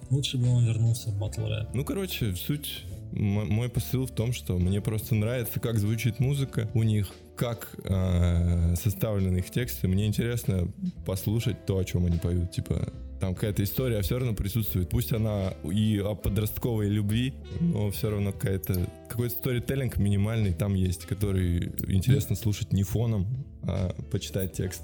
[0.10, 1.70] Лучше бы он вернулся в батл рэп.
[1.74, 6.84] Ну, короче, суть, мой посыл в том, что мне просто нравится, как звучит музыка у
[6.84, 9.88] них, как э, составлены их тексты.
[9.88, 10.72] Мне интересно
[11.06, 12.52] послушать то, о чем они поют.
[12.52, 14.90] Типа, там какая-то история все равно присутствует.
[14.90, 21.06] Пусть она и о подростковой любви, но все равно какая-то какой-то сторителлинг минимальный там есть,
[21.06, 23.26] который интересно слушать не фоном,
[23.62, 24.82] а почитать текст.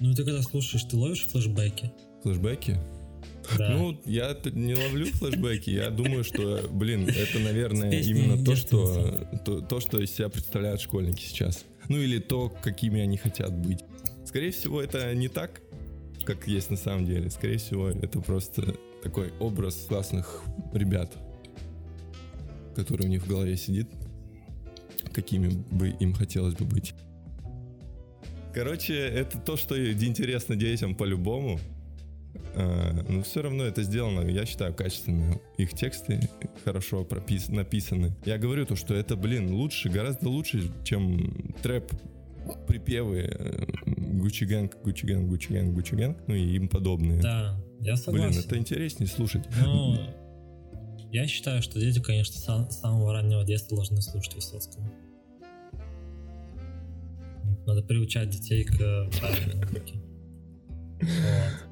[0.00, 1.92] Ну ты когда слушаешь, ты ловишь флешбеки?
[2.24, 2.76] Флэшбэки?
[3.56, 3.70] Да.
[3.70, 9.60] Ну, я не ловлю флешбеки, я думаю, что, блин, это, наверное, именно то что, то,
[9.60, 11.64] то, что из себя представляют школьники сейчас.
[11.88, 13.84] Ну или то, какими они хотят быть.
[14.24, 15.60] Скорее всего, это не так,
[16.24, 17.30] как есть на самом деле.
[17.30, 21.12] Скорее всего, это просто такой образ классных ребят,
[22.76, 23.88] который у них в голове сидит,
[25.12, 26.94] какими бы им хотелось бы быть.
[28.52, 31.58] Короче, это то, что интересно детям по-любому.
[32.54, 35.40] А, но все равно это сделано, я считаю, качественно.
[35.56, 36.20] Их тексты
[36.64, 38.16] хорошо пропис написаны.
[38.24, 41.92] Я говорю то, что это, блин, лучше, гораздо лучше, чем трэп
[42.66, 47.20] припевы Gucci Gang, Gucci Gang, Gucci Gang, Gucci Gang, ну и им подобные.
[47.20, 48.30] Да, я согласен.
[48.30, 49.44] Блин, это интереснее слушать.
[49.62, 49.98] Ну,
[51.10, 52.34] я считаю, что дети, конечно,
[52.70, 54.90] с самого раннего детства должны слушать Высоцкого.
[57.66, 60.00] Надо приучать детей к правильной музыке.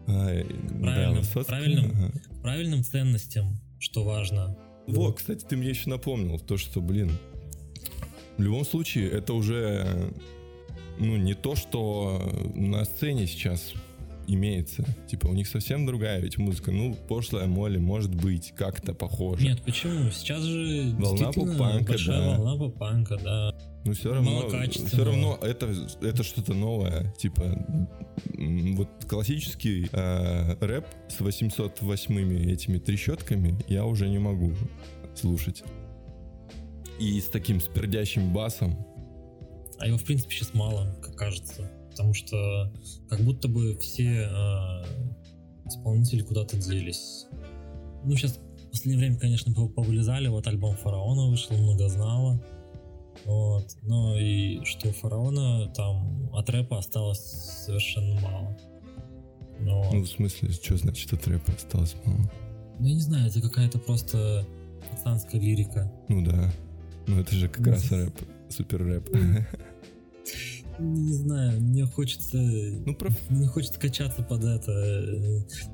[0.06, 1.46] Вот.
[1.46, 2.12] Правильным,
[2.42, 4.56] правильным ценностям, что важно.
[4.86, 7.10] Во, кстати, ты мне еще напомнил то, что, блин,
[8.38, 10.12] в любом случае, это уже
[10.98, 13.74] ну, не то, что на сцене сейчас
[14.28, 14.84] имеется.
[15.08, 16.70] Типа, у них совсем другая ведь музыка.
[16.70, 19.42] Ну, пошлая Молли может быть как-то похожа.
[19.42, 20.10] Нет, почему?
[20.10, 22.36] Сейчас же волна поп-панка, да.
[22.36, 23.54] волна поп-панка, да.
[23.84, 27.12] Ну, все равно, все равно это, это что-то новое.
[27.18, 27.42] Типа,
[28.34, 34.52] вот классический э, рэп с 808 этими трещотками я уже не могу
[35.14, 35.64] слушать.
[37.00, 38.76] И с таким спердящим басом.
[39.78, 41.70] А его, в принципе, сейчас мало, как кажется.
[41.90, 42.72] Потому что
[43.08, 44.84] как будто бы все э,
[45.66, 47.26] исполнители куда-то делись.
[48.04, 50.28] Ну, сейчас в последнее время, конечно, повылезали.
[50.28, 52.42] Вот альбом Фараона вышел, много знала.
[53.24, 53.76] Вот.
[53.82, 57.20] Ну и что у Фараона там от рэпа осталось
[57.64, 58.56] совершенно мало.
[59.60, 59.90] Но...
[59.92, 62.30] Ну, в смысле, что значит от рэпа осталось мало?
[62.78, 64.46] Ну, я не знаю, это какая-то просто
[64.90, 65.92] пацанская лирика.
[66.08, 66.52] Ну да.
[67.06, 68.14] Ну это же как ну, раз рэп,
[68.50, 69.08] супер рэп.
[70.78, 72.38] Не знаю, мне хочется...
[72.38, 73.10] Ну, про...
[73.30, 74.70] Мне хочется качаться под это.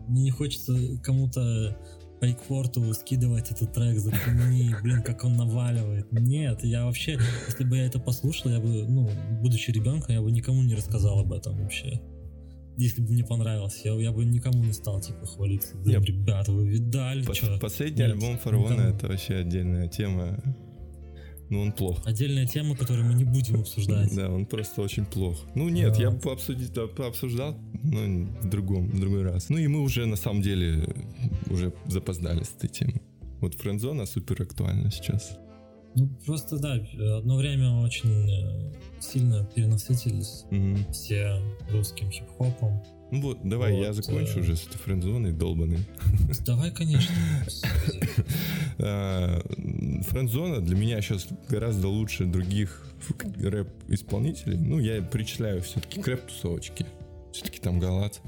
[0.09, 1.77] Мне не хочется кому-то
[2.21, 6.11] по экворту скидывать этот трек, зацени, блин, как он наваливает.
[6.13, 9.11] Нет, я вообще, если бы я это послушал, я бы, ну,
[9.43, 12.01] будучи ребенком, я бы никому не рассказал об этом вообще.
[12.77, 15.77] Если бы мне понравилось, я, я бы никому не стал, типа, хвалиться.
[15.77, 17.59] Блин, ребята, вы видали, Пос- что?
[17.59, 20.43] Последний Нет, альбом Фараона— это вообще отдельная тема.
[21.51, 22.07] Ну, он плох.
[22.07, 24.15] Отдельная тема, которую мы не будем обсуждать.
[24.15, 25.37] Да, он просто очень плох.
[25.55, 29.51] Ну, нет, я бы обсудить, пообсуждал, но в другом, в другой раз.
[29.51, 30.89] Ну, и мы уже, на самом деле,
[31.51, 33.03] уже запоздали с этой темой.
[33.41, 35.37] Вот френдзона супер актуальна сейчас.
[35.97, 36.75] Ну, просто, да,
[37.19, 40.93] одно время очень э, сильно перенасытились угу.
[40.93, 42.83] все русским хип-хопом.
[43.15, 44.41] Ну вот, давай, вот, я закончу э...
[44.41, 45.79] уже с этой френдзоной долбанной.
[46.45, 47.15] Давай, конечно.
[48.79, 49.41] А,
[50.09, 52.83] френдзона для меня сейчас гораздо лучше других
[53.41, 54.59] рэп-исполнителей.
[54.59, 56.87] Ну, я причисляю все-таки к рэп-тусовочке.
[57.33, 58.21] Все-таки там Галат.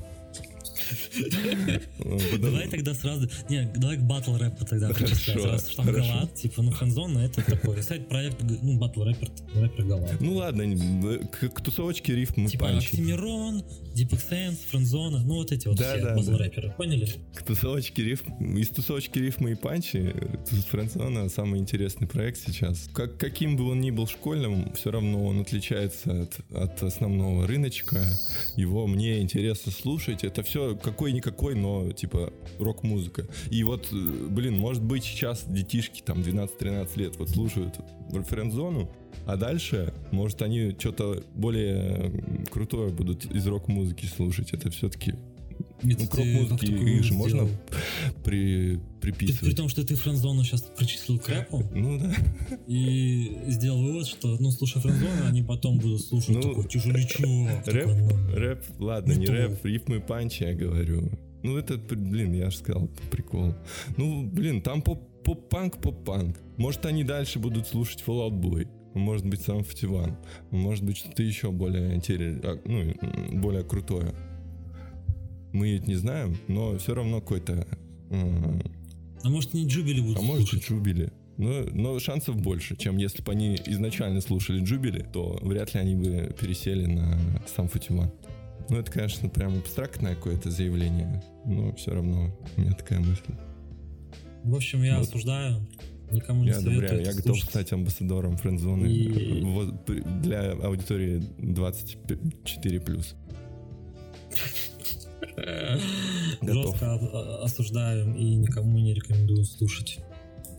[2.38, 3.28] Давай тогда сразу...
[3.48, 5.44] Не, давай к батл рэпу тогда причислять.
[5.44, 10.20] Раз там Галат, типа, ну, Ханзон, это такой сайт-проект, ну, батл рэпер, рэпер Галат.
[10.20, 10.64] Ну, ладно,
[11.28, 13.62] к тусовочке рифм Типа Оксимирон,
[13.94, 17.08] Sense, Френдзона, ну, вот эти вот все батл рэперы, поняли?
[17.34, 20.14] К тусовочке рифм, из тусовочки рифмы и панчи,
[20.70, 22.88] Френдзона самый интересный проект сейчас.
[22.94, 28.06] Как, каким бы он ни был школьным, все равно он отличается от, от основного рыночка.
[28.56, 30.24] Его мне интересно слушать.
[30.24, 33.26] Это все какой-никакой, но типа рок-музыка.
[33.50, 37.74] И вот, э, блин, может быть сейчас детишки там 12-13 лет вот слушают
[38.28, 38.90] френд-зону,
[39.26, 44.52] а дальше, может, они что-то более крутое будут из рок-музыки слушать.
[44.52, 45.14] Это все-таки
[45.82, 47.48] ну, к рок-музыке их же можно
[48.24, 49.40] при, приписывать.
[49.40, 51.62] При, при том, что ты френдзону сейчас причислил к рэпу.
[51.74, 52.14] Ну да.
[52.66, 57.66] И сделал вывод, что, ну, слушая френдзону, они потом будут слушать ну, такой тяжелячок.
[57.66, 61.10] Рэп, такой, ну, рэп, ладно, не, рэп, рифмы панчи, я говорю.
[61.42, 63.54] Ну, это, блин, я же сказал, прикол.
[63.96, 66.36] Ну, блин, там поп-панк, поп-панк.
[66.56, 68.66] Может, они дальше будут слушать Fallout Boy.
[68.94, 70.16] Может быть, сам Фативан.
[70.50, 74.14] Может быть, что-то еще более интересное, а, ну, более крутое
[75.52, 77.66] мы ведь не знаем, но все равно какой-то...
[78.10, 81.12] А может не Джубили будут А может и Джубили.
[81.38, 85.94] Но, но шансов больше, чем если бы они изначально слушали Джубили, то вряд ли они
[85.94, 87.18] бы пересели на
[87.54, 88.10] сам Фатиман.
[88.68, 93.34] Ну, это, конечно, прям абстрактное какое-то заявление, но все равно у меня такая мысль.
[94.44, 95.08] В общем, я вот.
[95.08, 95.66] осуждаю.
[96.10, 97.04] Никому не я одобряю.
[97.04, 99.40] Я готов стать амбассадором френдзоны и...
[100.22, 103.14] для аудитории 24+.
[106.42, 106.72] Готов.
[106.72, 109.98] Жестко осуждаем и никому не рекомендую слушать.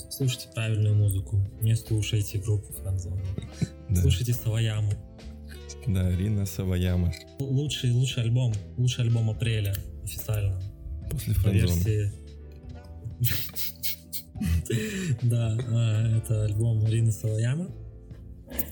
[0.10, 3.22] Слушайте правильную музыку, не слушайте группу Франзона.
[3.90, 4.92] Да, Слушайте Саваяму.
[5.88, 10.60] да, Рина Саваяма Лучший, лучший альбом, лучший альбом апреля официально.
[11.10, 12.12] после По френдзона.
[15.24, 17.70] Да, а, это альбом Рины Саваяма.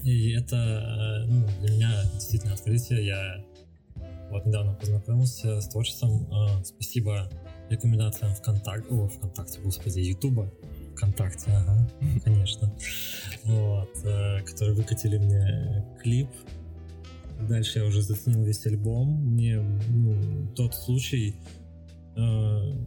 [0.03, 3.05] И это, э, ну, для меня действительно открытие.
[3.05, 3.43] Я
[4.29, 6.27] вот недавно познакомился с творчеством.
[6.31, 7.29] А, Спасибо
[7.69, 10.51] рекомендациям ВКонтакте, о, ВКонтакте, господи, Ютуба.
[10.93, 11.89] ВКонтакте, ага,
[12.23, 12.73] конечно.
[13.43, 16.29] Вот, э, которые выкатили мне клип.
[17.49, 19.09] Дальше я уже заценил весь альбом.
[19.09, 21.35] Мне ну, тот случай,
[22.15, 22.85] э,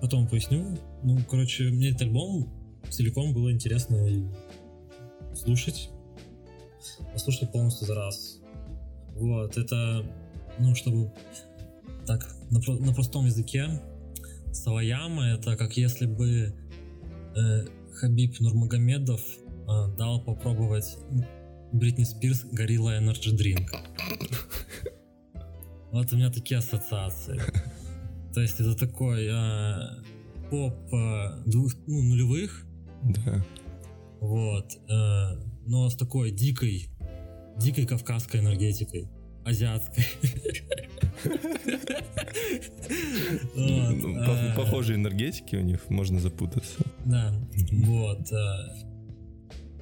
[0.00, 0.76] потом поясню.
[1.02, 2.48] Ну, короче, мне этот альбом
[2.90, 4.06] целиком было интересно
[5.34, 5.90] слушать.
[7.12, 8.38] Послушал полностью за раз.
[9.14, 10.04] Вот, это,
[10.58, 11.12] ну, чтобы
[12.06, 13.80] так, на, на простом языке,
[14.52, 16.54] Саваяма это как если бы
[17.34, 20.98] э, Хабиб Нурмагомедов э, дал попробовать
[21.72, 23.68] Бритни Спирс Горилла Energy Drink.
[25.90, 27.40] Вот у меня такие ассоциации.
[28.34, 30.02] То есть это такой э,
[30.50, 32.66] поп э, двух, ну, нулевых,
[33.02, 33.44] Да.
[34.20, 35.36] вот, э,
[35.66, 36.88] но с такой дикой,
[37.58, 39.08] дикой кавказской энергетикой,
[39.44, 40.04] азиатской.
[43.54, 46.74] Ну, по- Похожие энергетики у них, можно запутаться.
[47.04, 47.32] Да,
[47.72, 48.32] вот.
[48.32, 48.56] э,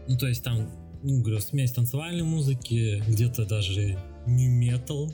[0.08, 0.68] Ну, то есть там,
[1.02, 3.96] ну, говорю, смесь танцевальной музыки, где-то даже
[4.26, 5.12] new метал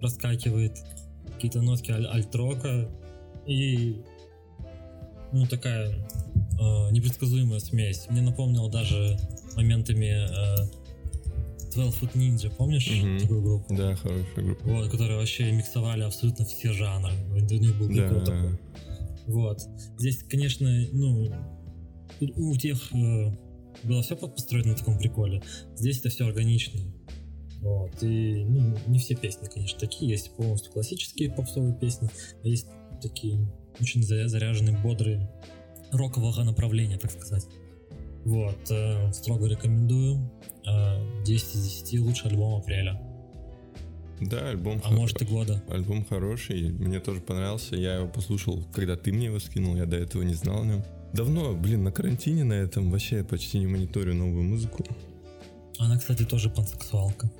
[0.00, 0.76] проскакивает,
[1.34, 2.88] какие-то нотки аль- альтрока
[3.46, 4.02] и
[5.32, 8.06] ну такая э, непредсказуемая смесь.
[8.10, 9.18] Мне напомнил даже
[9.56, 10.68] моментами э,
[11.74, 13.18] 12 Foot Ninja, помнишь Мгм.
[13.18, 13.74] такую группу?
[13.76, 14.64] Да, хорошая группа.
[14.64, 17.12] Вот, которые вообще миксовали абсолютно все жанры.
[17.30, 18.52] У них был прикол такой.
[18.52, 18.58] Да.
[19.26, 19.60] Вот.
[19.98, 21.30] Здесь, конечно, ну,
[22.20, 23.32] у, у тех э,
[23.84, 25.42] было все построено на таком приколе.
[25.76, 26.80] Здесь это все органично.
[27.60, 28.02] Вот.
[28.02, 30.10] И ну, не все песни, конечно, такие.
[30.10, 32.08] Есть полностью классические попсовые песни,
[32.42, 32.68] а есть
[33.02, 35.30] такие очень заря- заряженные, бодрые,
[35.92, 37.46] рокового направления, так сказать.
[38.24, 38.58] Вот.
[38.70, 40.30] э, строго рекомендую.
[40.66, 43.00] Э, 10 из 10 лучший альбом апреля.
[44.20, 45.62] Да, альбом А хо- может и года.
[45.68, 47.76] Альбом хороший, мне тоже понравился.
[47.76, 50.82] Я его послушал, когда ты мне его скинул, я до этого не знал о нем.
[51.12, 54.84] Давно, блин, на карантине на этом вообще почти не мониторю новую музыку.
[55.78, 57.30] Она, кстати, тоже пансексуалка.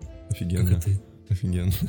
[0.00, 0.76] Как Офигенно.
[0.76, 1.00] и ты.
[1.30, 1.72] Офигенно.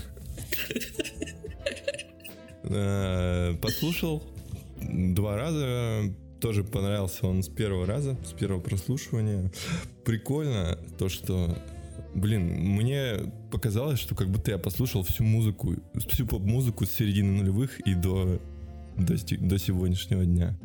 [2.64, 4.22] Э, Послушал
[4.82, 9.52] два раза, тоже понравился он с первого раза, с первого прослушивания.
[10.06, 11.58] Прикольно то, что,
[12.16, 15.76] блин, мне показалось, что как будто я послушал всю музыку,
[16.08, 18.42] всю поп-музыку с середины нулевых и до,
[18.98, 20.58] до, до сегодняшнего дня.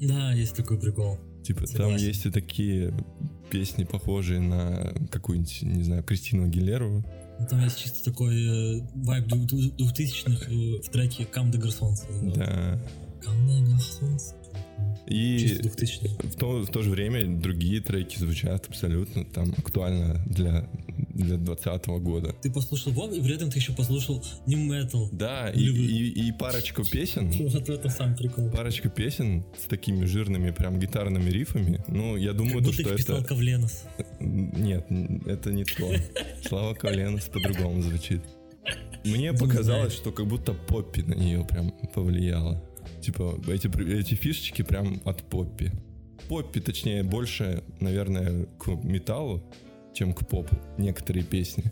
[0.00, 1.18] Да, есть такой прикол.
[1.42, 2.06] Типа, там Согласен.
[2.06, 2.92] есть и такие
[3.50, 7.02] песни, похожие на какую-нибудь, не знаю, Кристину Агилеру.
[7.38, 8.34] Ну, Там есть чисто такой
[8.78, 12.34] э, вайб дву- дву- двухтысячных э, в треке Come the Garçons.
[12.34, 12.78] Да.
[13.24, 14.34] Come the Garçons.
[15.06, 15.60] И
[16.22, 20.68] в то, в то же время другие треки звучат абсолютно там актуально для,
[21.12, 22.34] для 2020 года.
[22.40, 25.08] Ты послушал Вов, и при этом ты еще послушал New Metal.
[25.10, 28.50] Да, и, и, и парочку песен, Вот в этом сам прикол.
[28.50, 31.82] парочку песен с такими жирными прям гитарными рифами.
[31.88, 33.28] Ну, я думаю, Как то, что писал это...
[33.28, 33.84] Ковленос.
[34.20, 34.86] Нет,
[35.26, 35.92] это не то.
[36.48, 38.20] Слава Ковленос по-другому звучит.
[39.04, 42.62] Мне показалось, что как будто Поппи на нее прям повлияла.
[43.00, 45.72] Типа, эти, эти фишечки прям от Поппи.
[46.28, 49.42] Поппи, точнее, больше, наверное, к металлу,
[49.94, 50.56] чем к попу.
[50.78, 51.64] Некоторые песни.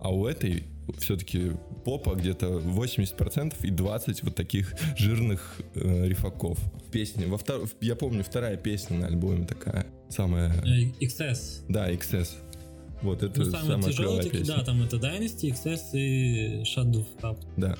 [0.00, 0.64] А у этой
[0.98, 1.52] все-таки
[1.84, 6.58] попа где-то 80% и 20 вот таких жирных э, рифаков.
[6.92, 7.24] Песни.
[7.24, 9.86] Во втор- Я помню, вторая песня на альбоме такая.
[10.08, 10.52] Самая...
[10.64, 11.64] Э, XS.
[11.68, 12.28] Да, XS.
[13.02, 14.56] Вот это Ну, самая клевая такие, песня.
[14.58, 17.38] да, там это Dynasty, XS и Shadow Cup.
[17.56, 17.76] Да.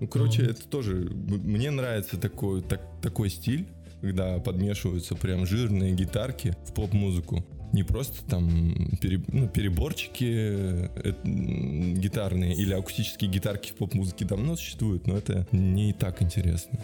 [0.00, 0.50] Ну, короче, Вот.
[0.50, 0.94] это тоже...
[0.94, 3.66] Мне нравится такой, так, такой стиль,
[4.02, 7.44] когда подмешиваются прям жирные гитарки в поп-музыку.
[7.72, 15.06] Не просто там пере- ну, переборчики э, гитарные или акустические гитарки в поп-музыке давно существуют,
[15.06, 16.78] но это не так интересно.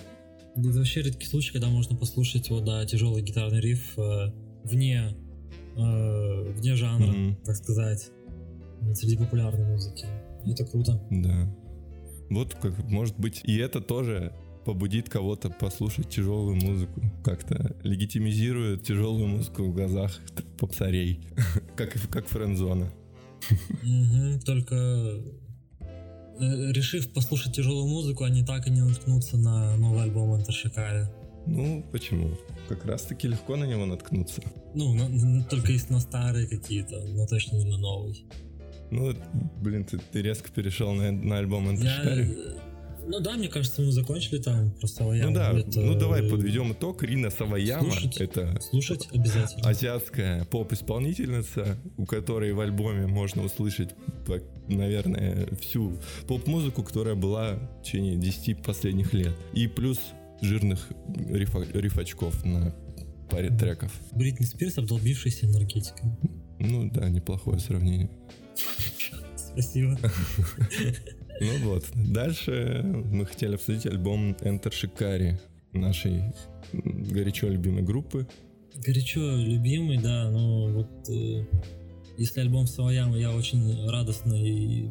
[0.57, 4.33] Это вообще редкий случай, когда можно послушать вот, да, тяжелый гитарный риф э,
[4.65, 5.15] вне,
[5.77, 7.37] э, вне жанра, Мгм.
[7.45, 8.11] так сказать,
[8.95, 10.07] среди популярной музыки.
[10.45, 11.01] Это круто.
[11.11, 11.55] Да.
[12.33, 14.33] Вот как может быть и это тоже
[14.65, 20.19] побудит кого-то послушать тяжелую музыку, как-то легитимизирует тяжелую музыку в глазах
[20.59, 21.21] попсарей,
[21.77, 22.93] как как френдзона.
[24.47, 24.75] Только
[26.41, 31.07] э, решив послушать тяжелую музыку, они так и не наткнутся на новый альбом Shikari.
[31.47, 32.31] Ну, почему?
[32.69, 34.43] Как раз таки легко на него наткнуться.
[34.75, 38.25] Ну, на, на, только если на старые какие-то, но точно не на новый.
[38.93, 39.15] Ну,
[39.61, 42.27] блин, ты, ты резко перешел на, на альбом Enter Я,
[43.09, 45.31] Ну да, мне кажется, мы закончили там про Саваяму.
[45.31, 47.03] Ну да, Это, ну давай э, подведем итог.
[47.03, 48.17] Рина Саваяма слушать.
[48.21, 49.69] это Слушать обязательно.
[49.69, 53.91] азиатская поп-исполнительница, у которой в альбоме можно услышать,
[54.69, 59.35] наверное, всю поп-музыку, которая была в течение 10 последних лет.
[59.55, 59.99] И плюс
[60.41, 60.87] жирных
[61.17, 62.75] рифа- рифачков на
[63.31, 63.93] паре треков.
[64.13, 66.11] Бритни Спирс, обдолбившаяся энергетикой.
[66.65, 68.11] Ну да, неплохое сравнение.
[69.37, 69.99] Спасибо.
[71.41, 75.41] Ну вот, дальше мы хотели обсудить альбом Enter Shikari
[75.73, 76.23] нашей
[76.73, 78.29] горячо любимой группы.
[78.77, 81.45] Горячо любимый, да, но вот э,
[82.17, 84.91] если альбом Саваямы я очень радостно и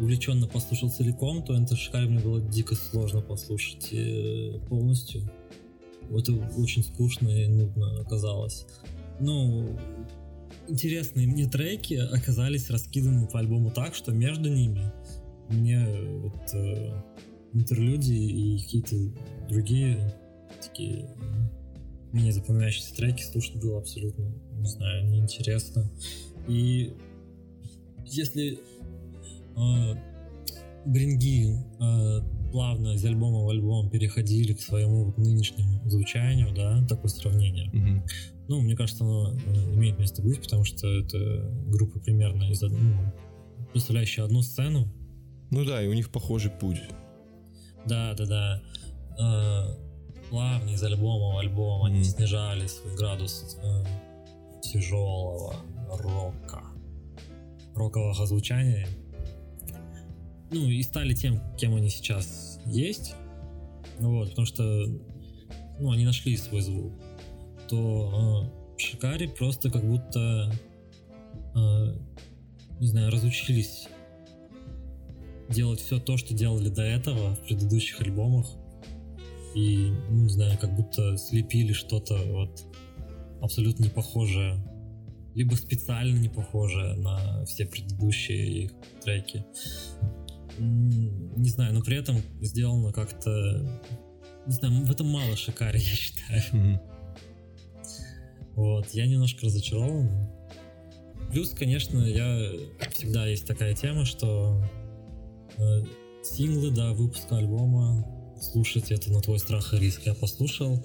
[0.00, 5.22] увлеченно послушал целиком, то Enter Shikari мне было дико сложно послушать э, полностью.
[6.10, 8.66] Это очень скучно и нудно оказалось.
[9.20, 9.78] Ну,
[10.70, 14.92] интересные мне треки оказались раскиданы по альбому так, что между ними
[15.48, 15.86] мне
[16.22, 17.02] вот, э,
[17.52, 18.96] интерлюдии и какие-то
[19.48, 20.14] другие
[20.62, 21.08] такие
[22.12, 25.90] менее запоминающиеся треки слушать было абсолютно, не знаю, неинтересно.
[26.48, 26.92] И
[28.06, 28.58] если
[29.56, 29.94] э,
[30.86, 37.10] бринги э, плавно из альбома в альбом переходили к своему вот нынешнему звучанию, да, такое
[37.10, 38.02] сравнение, Мгм.
[38.50, 39.32] Ну, мне кажется, оно
[39.74, 41.18] имеет место быть, потому что это
[41.68, 43.12] группа примерно из од- ну,
[43.72, 44.88] представляющая одну сцену.
[45.52, 46.80] Ну да, и у них похожий путь.
[47.86, 48.62] Да, да, да.
[49.20, 49.76] Э,
[50.30, 52.04] плавно из альбома в альбом они Мгм.
[52.04, 53.84] снижали свой градус э,
[54.62, 55.54] тяжелого
[55.88, 56.62] рока,
[57.76, 58.88] рокового звучания.
[60.50, 63.14] Ну и стали тем, кем они сейчас есть.
[64.00, 64.62] Вот, потому что
[65.78, 66.92] ну, они нашли свой звук.
[67.70, 70.52] То э, Шикари просто как будто
[71.54, 71.96] э,
[72.80, 73.86] не знаю, разучились
[75.50, 78.46] делать все то, что делали до этого в предыдущих альбомах.
[79.54, 82.64] И, ну, не знаю, как будто слепили что-то вот
[83.42, 84.56] абсолютно не похожее.
[85.34, 88.72] Либо специально не похожее на все предыдущие их
[89.04, 89.44] треки.
[90.58, 93.30] Не знаю, но при этом сделано как-то...
[94.46, 96.42] Не знаю, в этом мало шикари, я считаю.
[96.52, 96.80] Мгм.
[98.54, 100.10] Вот, я немножко разочарован.
[101.30, 102.50] Плюс, конечно, я
[102.92, 104.60] всегда есть такая тема, что
[105.58, 105.84] э,
[106.22, 108.04] синглы до выпуска альбома
[108.40, 110.02] слушать это на твой страх и риск.
[110.06, 110.84] Я послушал,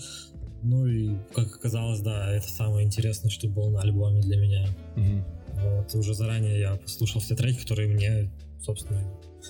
[0.61, 4.67] ну и как оказалось, да, это самое интересное, что было на альбоме для меня.
[4.95, 5.25] Мгм.
[5.47, 9.01] Вот, и уже заранее я послушал все треки, которые мне, собственно,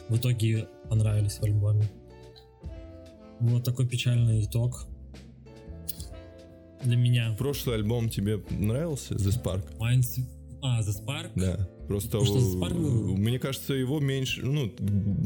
[0.07, 1.89] в итоге понравились в альбоме.
[3.39, 4.87] Вот такой печальный итог
[6.83, 7.35] для меня.
[7.37, 9.77] Прошлый альбом тебе нравился, The Spark?
[9.79, 10.19] Minds...
[10.61, 11.31] А, The Spark?
[11.35, 11.69] Да.
[11.87, 14.71] Просто Потому что Spark был- мне кажется, его меньше, ну,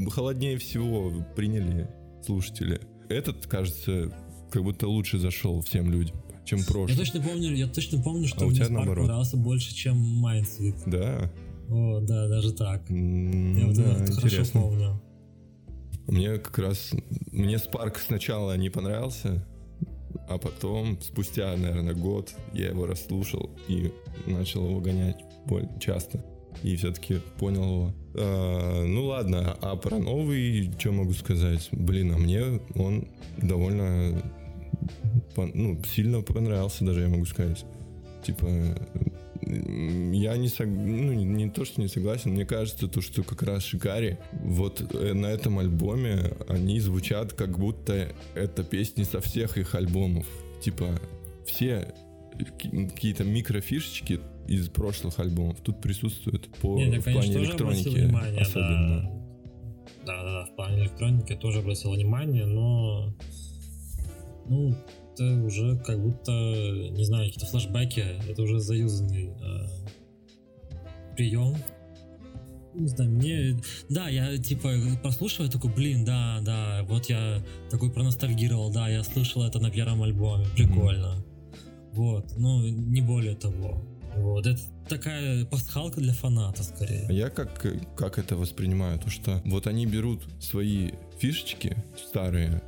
[0.10, 1.89] холоднее всего приняли
[2.26, 2.82] слушатели.
[3.10, 4.12] Этот, кажется,
[4.52, 6.97] как будто лучше зашел всем людям, чем Я прошлый.
[6.97, 10.76] точно помню, я точно помню, что А у мне тебя Spark понравился больше, чем Mindsweep.
[10.88, 11.32] Да.
[11.70, 12.89] О, да, даже так.
[12.89, 14.62] М, Я вот да, это хорошо интересно.
[14.62, 15.02] помню.
[16.08, 16.91] Мне как раз...
[17.32, 19.45] Мне Spark сначала не понравился,
[20.30, 23.91] а потом, спустя, наверное, год, я его расслушал и
[24.27, 25.17] начал его гонять
[25.80, 26.23] часто.
[26.63, 27.93] И все-таки понял его.
[28.15, 31.69] А, ну ладно, а про новый, что могу сказать?
[31.71, 33.07] Блин, а мне он
[33.38, 34.21] довольно
[35.36, 37.65] ну, сильно понравился, даже я могу сказать.
[38.25, 38.47] Типа,
[39.50, 43.43] я не, сог- ну, не, не то, что не согласен, мне кажется, то, что как
[43.43, 49.58] раз Шикари, вот э, на этом альбоме они звучат, как будто это песни со всех
[49.58, 50.28] их альбомов.
[50.62, 51.00] Типа,
[51.45, 51.93] все
[52.58, 57.89] ки- какие-то микрофишечки из прошлых альбомов тут присутствуют по, Не, я, в конечно, плане электроники
[57.89, 59.02] внимание, особенно.
[59.04, 59.12] да.
[60.06, 63.14] Да, да, да, в плане электроники я тоже обратил внимание, но
[64.47, 64.76] ну,
[65.20, 71.57] это уже как будто, не знаю, какие-то флешбеки, это уже заюзанный э, прием.
[72.74, 73.59] Не знаю, мне...
[73.89, 74.70] Да, я типа
[75.01, 80.03] прослушиваю, такой, блин, да, да, вот я такой проностальгировал, да, я слышал это на первом
[80.03, 81.26] альбоме, прикольно.
[81.91, 83.84] Вот, ну, не более того.
[84.15, 87.07] Вот, это такая пасхалка для фаната, скорее.
[87.09, 87.65] А я как,
[87.95, 88.99] как это воспринимаю?
[88.99, 92.61] То, что вот они берут свои фишечки старые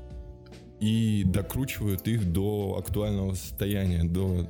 [0.82, 4.50] и докручивают их до актуального состояния, до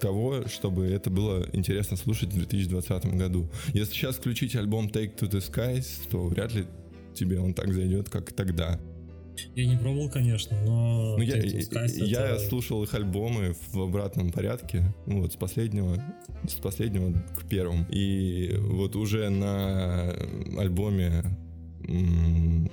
[0.00, 3.50] того, чтобы это было интересно слушать в 2020 году.
[3.72, 6.66] Если сейчас включить альбом Take to the Skies, то вряд ли
[7.14, 8.78] тебе он так зайдет, как тогда.
[9.56, 11.16] Я не пробовал, конечно, но...
[11.16, 12.38] Ну, я, я это...
[12.38, 16.00] слушал их альбомы в обратном порядке, ну, вот с последнего,
[16.48, 17.84] с последнего к первому.
[17.90, 20.14] И вот уже на
[20.56, 21.24] альбоме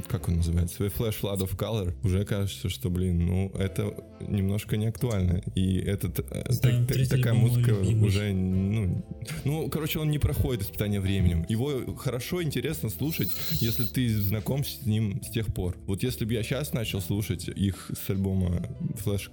[0.07, 4.87] как он называется, Flash Flood of Color, уже кажется, что, блин, ну, это немножко не
[4.87, 5.41] актуально.
[5.55, 9.03] И этот, э, так, так, такая музыка уже, ну,
[9.43, 11.45] ну, короче, он не проходит испытание временем.
[11.49, 15.75] Его хорошо, интересно слушать, если ты знаком с ним с тех пор.
[15.87, 18.63] Вот если бы я сейчас начал слушать их с альбома
[19.03, 19.31] Flash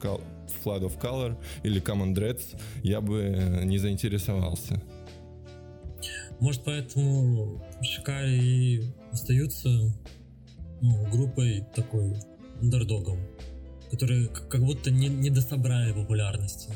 [0.64, 4.82] Flood of Color или Common Dreads, я бы не заинтересовался.
[6.40, 8.82] Может, поэтому Шикари и
[9.12, 9.68] остаются
[10.80, 12.14] ну, группой такой
[12.60, 13.18] андердогом,
[13.90, 16.72] которые как будто не, не дособрали популярности.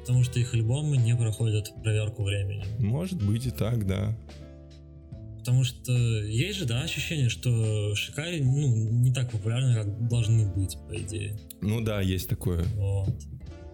[0.00, 2.64] Потому что их альбомы не проходят проверку времени.
[2.78, 4.16] Может быть и так, да.
[5.38, 10.76] Потому что есть же, да, ощущение, что Шикари, ну, не так популярны, как должны быть,
[10.88, 11.38] по идее.
[11.60, 12.64] Ну да, есть такое.
[12.74, 13.14] Вот.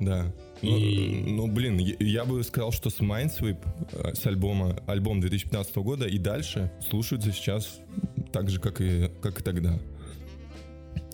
[0.00, 0.32] Да.
[0.62, 1.24] Ну, и...
[1.26, 3.58] Ну, блин, я, бы сказал, что с Mindsweep,
[3.92, 7.80] э, с альбома, альбом 2015 года и дальше слушаются сейчас
[8.32, 9.78] так же, как и, как и тогда.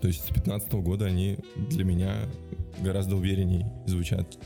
[0.00, 2.28] То есть с 2015 года они для меня
[2.80, 4.38] гораздо уверенней звучат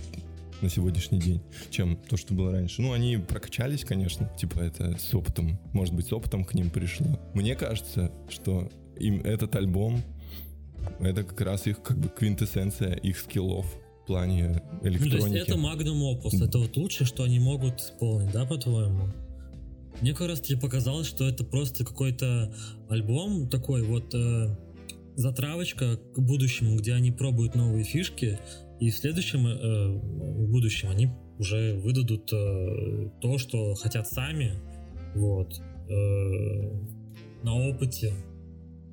[0.62, 2.80] на сегодняшний день, чем то, что было раньше.
[2.80, 7.18] Ну, они прокачались, конечно, типа это с опытом, может быть, с опытом к ним пришло.
[7.34, 10.00] Мне кажется, что им этот альбом
[11.00, 13.76] это как раз их как бы квинтэссенция их скиллов
[14.06, 15.14] плане электроники.
[15.14, 19.08] Ну, то есть это Magnum Opus, это вот лучшее, что они могут исполнить, да, по-твоему?
[20.00, 22.52] Мне как раз таки показалось, что это просто какой-то
[22.88, 24.56] альбом такой вот э,
[25.16, 28.38] затравочка к будущему, где они пробуют новые фишки,
[28.80, 34.54] и в следующем, э, в будущем они уже выдадут э, то, что хотят сами,
[35.14, 36.72] вот, э,
[37.42, 38.12] на опыте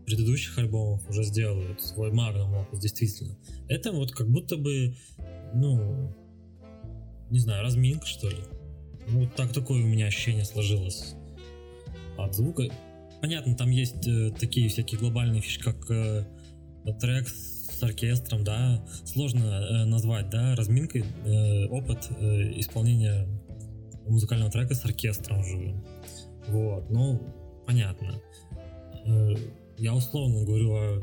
[0.10, 3.38] предыдущих альбомов уже сделают свой магнум опус, действительно.
[3.68, 4.96] Это вот как будто бы,
[5.54, 6.16] ну,
[7.30, 8.38] не знаю, разминка, что ли.
[9.10, 11.14] Вот так такое у меня ощущение сложилось
[12.18, 12.64] от звука.
[13.22, 16.26] Понятно, там есть э, такие всякие глобальные фишки, как э,
[17.00, 23.28] трек с оркестром, да, сложно э, назвать, да, разминкой э, опыт э, исполнения
[24.08, 25.86] музыкального трека с оркестром живым.
[26.48, 27.22] Вот, ну,
[27.68, 28.20] понятно.
[29.06, 29.36] Э,
[29.80, 31.02] я условно говорю о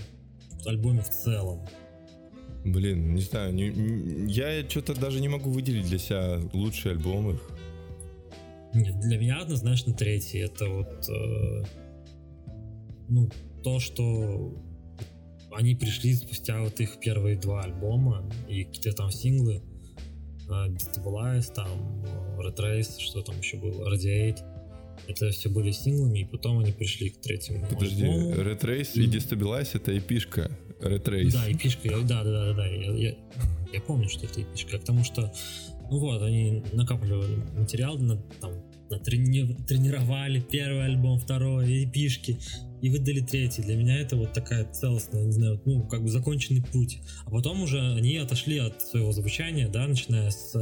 [0.66, 1.66] альбоме в целом.
[2.64, 3.72] Блин, не знаю, не,
[4.30, 7.50] я что-то даже не могу выделить для себя лучший альбом их.
[8.74, 10.38] Нет, для меня однозначно третий.
[10.38, 11.64] Это вот э,
[13.08, 13.30] ну
[13.62, 14.52] то, что
[15.52, 19.62] они пришли спустя вот их первые два альбома и какие-то там синглы,
[20.48, 21.68] э, Destabilize, там
[22.36, 24.55] Red Race, что там еще было, Radiate
[25.06, 28.32] это все были синглами, и потом они пришли к третьему Подожди, альбому.
[28.34, 31.32] Red Race и, Destabilize это эпишка Red Race.
[31.32, 33.14] Да, эпишка, да, да, да, да, я, я,
[33.72, 35.32] я помню, что это эпишка, потому что,
[35.90, 38.52] ну вот, они накапливали материал, на, там,
[38.90, 42.38] на трени, тренировали первый альбом, второй, эпишки,
[42.82, 43.62] и выдали третий.
[43.62, 46.98] Для меня это вот такая целостная, не знаю, ну, как бы законченный путь.
[47.24, 50.54] А потом уже они отошли от своего звучания, да, начиная с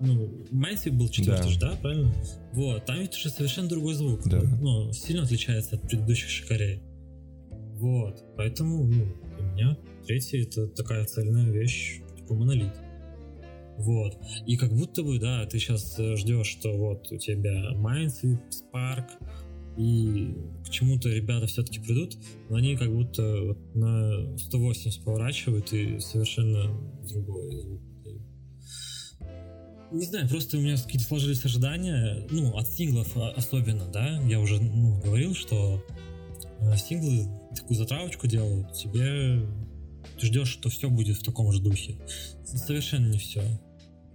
[0.00, 1.70] ну, Майнсвип был четвертый да.
[1.70, 2.14] да, правильно?
[2.52, 4.20] Вот, там ведь уже совершенно другой звук.
[4.26, 4.40] Да.
[4.60, 6.82] Ну, сильно отличается от предыдущих шикарей.
[7.74, 9.06] Вот, поэтому, ну,
[9.38, 12.72] для меня третий это такая цельная вещь, типа монолит.
[13.78, 14.18] Вот.
[14.46, 19.04] И как будто бы, да, ты сейчас ждешь, что вот у тебя Майнсвип, Spark,
[19.76, 20.34] и
[20.64, 22.16] к чему-то ребята все-таки придут,
[22.48, 26.74] но они как будто вот на 180 поворачивают и совершенно
[27.06, 27.95] другой звук
[29.90, 34.60] не знаю, просто у меня какие-то сложились ожидания, ну, от синглов особенно, да, я уже,
[34.60, 35.82] ну, говорил, что
[36.60, 39.42] э, синглы такую затравочку делают, тебе
[40.18, 41.96] ты ждешь, что все будет в таком же духе.
[42.44, 43.42] Совершенно не все.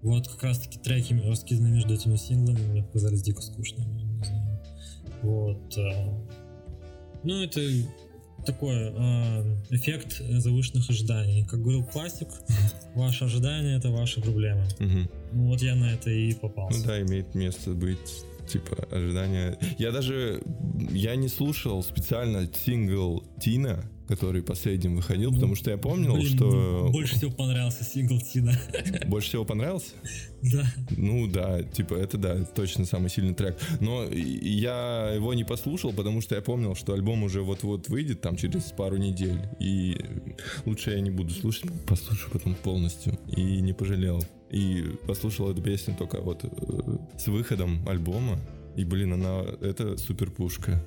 [0.02, 4.24] Вот как раз таки треки раскиданы между этими синглами мне показались дико скучными.
[5.22, 5.78] Вот.
[5.78, 6.28] Э,
[7.24, 7.62] ну, это
[8.46, 11.46] такой э, эффект завышенных ожиданий.
[11.46, 12.28] Как говорил классик,
[12.96, 14.66] ваши ожидания это ваши проблемы.
[14.80, 15.12] Угу.
[15.34, 16.80] Ну вот я на это и попался.
[16.80, 19.58] Ну да, имеет место быть типа ожидания.
[19.78, 20.42] Я даже
[20.92, 26.36] я не слушал специально сингл Тина, который последним выходил, ну, потому что я помнил, блин,
[26.36, 26.90] что...
[26.92, 28.60] Больше всего понравился сингл Тина.
[29.08, 29.92] Больше всего понравился?
[30.42, 30.66] Да.
[30.98, 33.58] Ну да, типа это да, точно самый сильный трек.
[33.80, 38.36] Но я его не послушал, потому что я помнил, что альбом уже вот-вот выйдет там
[38.36, 39.40] через пару недель.
[39.60, 39.98] И
[40.66, 43.18] лучше я не буду слушать, послушаю потом полностью.
[43.36, 44.22] И не пожалел.
[44.52, 46.48] И послушал эту песню только вот э,
[47.18, 48.40] с выходом альбома.
[48.76, 50.86] И, блин, она, это супер пушка.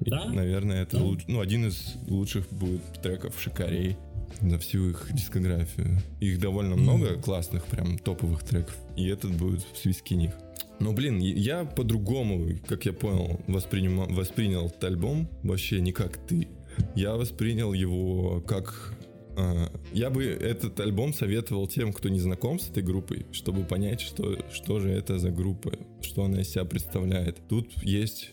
[0.00, 0.26] И, Да?
[0.26, 1.04] наверное, это Да.
[1.04, 3.96] луч- ну, один из лучших будет треков Шикарей
[4.40, 6.00] за всю их дискографию.
[6.20, 8.76] Их довольно много классных, прям топовых треков.
[8.96, 10.32] И этот будет в списке них.
[10.80, 16.16] Но, блин, и- я по-другому, как я понял, воспринима- воспринял этот альбом вообще не как
[16.26, 16.48] ты.
[16.96, 18.94] Я воспринял его как...
[19.36, 24.00] а, я бы этот альбом советовал тем, кто не знаком с этой группой, чтобы понять,
[24.00, 25.72] что, что же это за группа,
[26.02, 27.38] что она из себя представляет.
[27.48, 28.32] Тут есть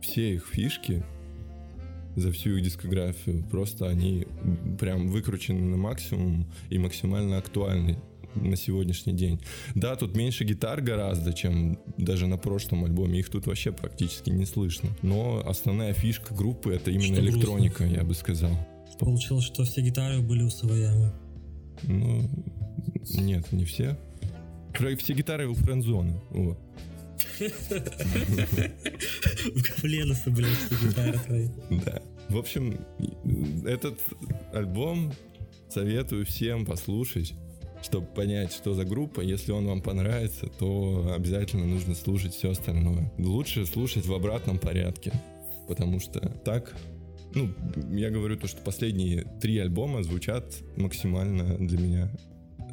[0.00, 1.04] все их фишки
[2.16, 3.42] за всю их дискографию.
[3.50, 4.26] Просто они
[4.78, 7.98] прям выкручены на максимум и максимально актуальны
[8.34, 9.40] на сегодняшний день.
[9.74, 13.20] Да, тут меньше гитар гораздо, чем даже на прошлом альбоме.
[13.20, 14.90] Их тут вообще практически не слышно.
[15.02, 17.38] Но основная фишка группы это именно Что грустно.
[17.38, 18.56] электроника, я бы сказал.
[18.98, 21.12] Получилось, что все гитары были у Савояма.
[21.82, 22.30] Ну,
[23.16, 23.98] нет, не все.
[24.98, 26.20] Все гитары у френдзоны.
[26.30, 26.58] Вот.
[29.54, 31.48] В Кавленосы, блядь, все гитары твои.
[31.84, 32.02] Да.
[32.28, 32.78] В общем,
[33.66, 33.98] этот
[34.52, 35.12] альбом
[35.68, 37.34] советую всем послушать,
[37.82, 39.20] чтобы понять, что за группа.
[39.20, 43.12] Если он вам понравится, то обязательно нужно слушать все остальное.
[43.18, 45.12] Лучше слушать в обратном порядке,
[45.68, 46.74] потому что так,
[47.34, 47.50] ну,
[47.96, 50.44] я говорю то, что последние три альбома звучат
[50.76, 52.10] максимально для меня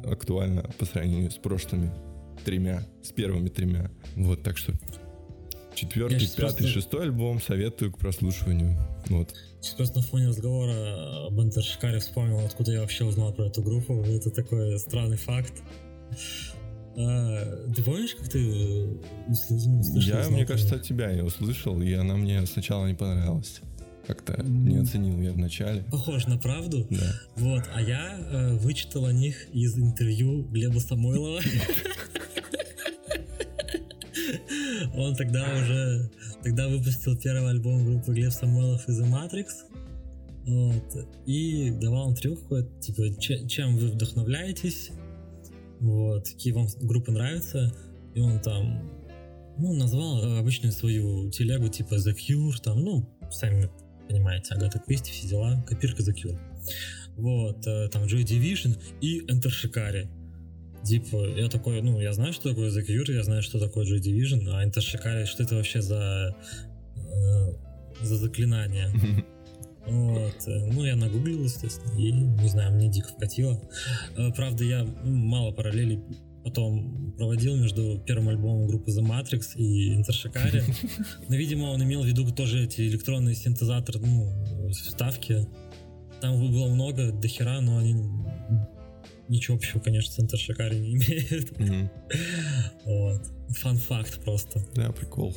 [0.04, 1.90] актуально по сравнению с прошлыми
[2.44, 3.90] тремя, с первыми тремя.
[4.16, 4.72] Вот, так что
[5.74, 8.76] четвертый, пятый, просто- шестой альбом советую к прослушиванию.
[9.08, 9.34] Вот.
[9.60, 14.02] Сейчас просто на фоне разговора об Интершикаре вспомнил, откуда я вообще узнал про эту группу.
[14.02, 15.62] Это такой странный факт.
[16.96, 18.86] А, ты помнишь, как ты э,
[19.28, 19.78] услышал?
[19.80, 23.60] услышал, Я, мне кажется, от тебя ее услышал, и она мне сначала не понравилась.
[24.06, 25.84] Как-то не оценил я вначале.
[25.84, 26.86] Похож на правду.
[26.90, 27.20] Да.
[27.36, 31.40] Вот, а я э, вычитал о них из интервью Глеба Самойлова.
[34.94, 36.10] Он тогда уже,
[36.42, 39.46] тогда выпустил первый альбом группы Глеб Самойлов из The Matrix.
[40.44, 44.90] Вот, и давал интервью какое-то, типа, че- чем вы вдохновляетесь,
[45.78, 47.72] вот, какие вам группы нравятся,
[48.14, 48.90] и он там,
[49.56, 53.70] ну, назвал обычную свою телегу, типа, The Cure, там, ну, сами
[54.08, 56.38] понимаете, Агата Кристи, все дела, копирка The Cure.
[57.16, 60.08] Вот, э, там Joy Division и Enter Shikari.
[60.84, 64.00] Типа, я такой, ну, я знаю, что такое The Cure, я знаю, что такое Joy
[64.00, 66.36] Division, а Enter Shikari, что это вообще за,
[66.96, 68.88] э, за заклинание?
[69.84, 73.60] Вот, э, ну, я нагуглил, естественно, и, не знаю, мне дико вкатило.
[74.16, 76.00] Э, Правда, я мало параллелей
[76.42, 80.62] потом проводил между первым альбомом группы The Matrix и Shikari.
[81.28, 85.46] Но, видимо, он имел в виду тоже эти электронные синтезаторы, ну, вставки.
[86.20, 87.94] Там было много, до хера, но они
[89.28, 91.52] ничего общего, конечно, с Shikari не имеют.
[92.84, 93.22] Вот.
[93.50, 94.64] Фан-факт просто.
[94.74, 95.34] Да, прикол.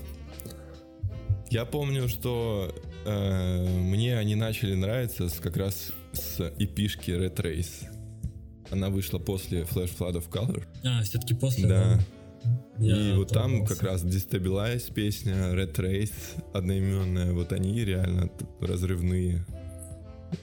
[1.50, 2.74] Я помню, что
[3.06, 7.95] э, мне они начали нравиться с, как раз с эпишки Red Race.
[8.72, 10.64] Она вышла после Flash Flood of Color.
[10.84, 11.68] А, все-таки после.
[11.68, 12.00] Да.
[12.78, 16.14] Я и вот там как раз Destabilize песня, Red Race
[16.54, 19.46] одноименная, вот они реально разрывные.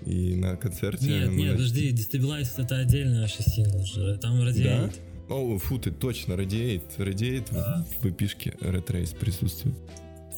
[0.07, 1.07] И на концерте...
[1.07, 4.17] Нет, мы нет, подожди, Destabilize это отдельный вообще сингл же.
[4.19, 4.45] Там Да?
[4.45, 5.01] радиает.
[5.29, 6.97] О, фу, ты точно, Radiate.
[6.97, 7.85] Radiate Да.
[8.01, 9.77] в, в эпишке Red Race присутствует.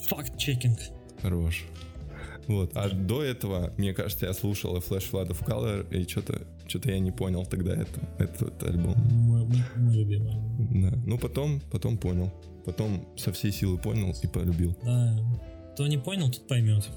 [0.09, 0.79] Факт-чекинг.
[1.23, 1.65] Хорош.
[2.47, 2.73] Вот.
[2.75, 6.47] А до этого, мне кажется, я слушал Flash Flood of Color, и что-то
[6.81, 8.95] что я не понял тогда это, этот альбом.
[9.11, 9.47] Мой,
[9.77, 10.35] любимый.
[10.83, 10.97] Да.
[11.07, 12.33] Ну, потом, потом понял.
[12.65, 14.77] Потом со всей силы понял и полюбил.
[14.83, 15.19] Да.
[15.75, 16.89] Кто не понял, тот поймет.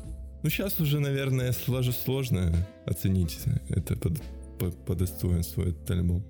[0.43, 3.37] Ну, сейчас уже, наверное, слож- сложно оценить
[3.69, 4.09] это по,
[4.59, 6.23] по, по достоинству, этот альбом.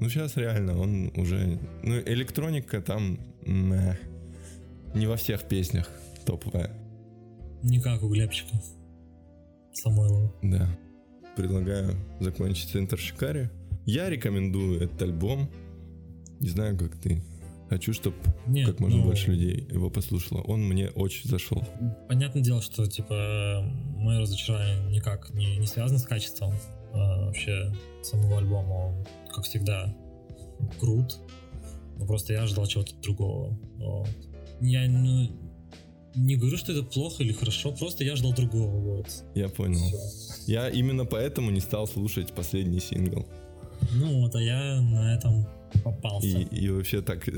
[0.00, 1.58] Ну, сейчас реально он уже...
[1.82, 3.18] Ну, электроника там...
[3.46, 3.96] мeh.
[4.94, 5.88] не во всех песнях
[6.26, 6.70] топовая.
[7.62, 8.56] Не как у Глебчика.
[9.72, 10.32] Самойлова.
[10.42, 10.68] Да.
[11.36, 13.48] Предлагаю закончить Enter Shikari.
[13.86, 15.50] Я рекомендую этот альбом.
[16.40, 17.22] Не знаю, как ты.
[17.68, 18.16] Хочу, чтобы
[18.46, 20.42] Нет, как можно ну, больше людей его послушало.
[20.42, 21.66] Он мне очень зашел.
[22.08, 23.64] Понятное дело, что типа
[23.96, 26.52] мое разочарование никак не, не связано с качеством
[26.92, 28.72] а, вообще самого альбома.
[28.72, 29.92] Он, как всегда,
[30.78, 31.16] крут.
[31.98, 33.58] Но просто я ожидал чего-то другого.
[33.76, 34.08] Вот.
[34.60, 35.30] Я ну,
[36.14, 38.96] не говорю, что это плохо или хорошо, просто я ждал другого.
[38.96, 39.08] Вот.
[39.34, 39.78] Я понял.
[39.78, 40.33] Всё.
[40.46, 43.26] Я именно поэтому не стал слушать последний сингл.
[43.92, 45.46] Ну вот, а я на этом
[45.82, 46.26] попался.
[46.26, 47.32] И, и вообще так э,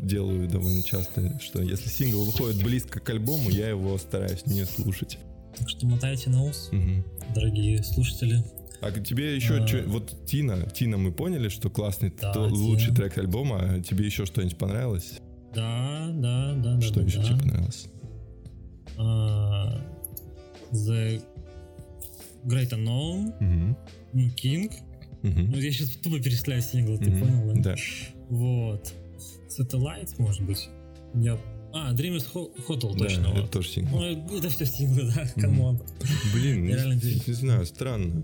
[0.00, 5.18] делаю довольно часто, что если сингл выходит близко к альбому, я его стараюсь не слушать.
[5.58, 7.04] Так что мотайте на ус, Мгм.
[7.34, 8.44] дорогие слушатели.
[8.82, 9.66] А тебе еще А.
[9.66, 13.58] чё- вот Тина, Тина, мы поняли, что классный, Да, то лучший трек альбома.
[13.62, 15.18] А Тебе еще что-нибудь понравилось?
[15.54, 16.80] Да, да, да, да.
[16.82, 17.24] что да, еще да.
[17.24, 17.86] тебе понравилось?
[18.98, 19.80] А,
[20.72, 21.22] The
[22.46, 23.76] Great Unknown, Мгм.
[24.12, 24.72] ну, King.
[25.22, 25.50] Мгм.
[25.50, 27.20] Ну, я сейчас тупо перечисляю синглы, ты Мгм.
[27.20, 27.60] понял, да?
[27.62, 27.76] Да.
[28.30, 28.92] Вот.
[29.48, 30.68] Satellites, может быть.
[31.14, 31.38] Я...
[31.72, 33.20] А, Dreamer's Ho- Hotel, Да, точно.
[33.28, 33.50] это вот.
[33.50, 33.98] тоже сингл.
[33.98, 35.80] Ну, это все синглы, да, come on.
[36.32, 36.72] Блин, не,
[37.26, 38.22] не знаю, странно.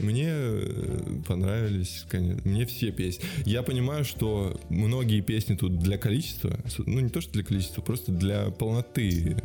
[0.00, 3.24] Мне э, понравились, конечно, мне все песни.
[3.44, 8.10] Я понимаю, что многие песни тут для количества, ну не то, что для количества, просто
[8.12, 9.36] для полноты,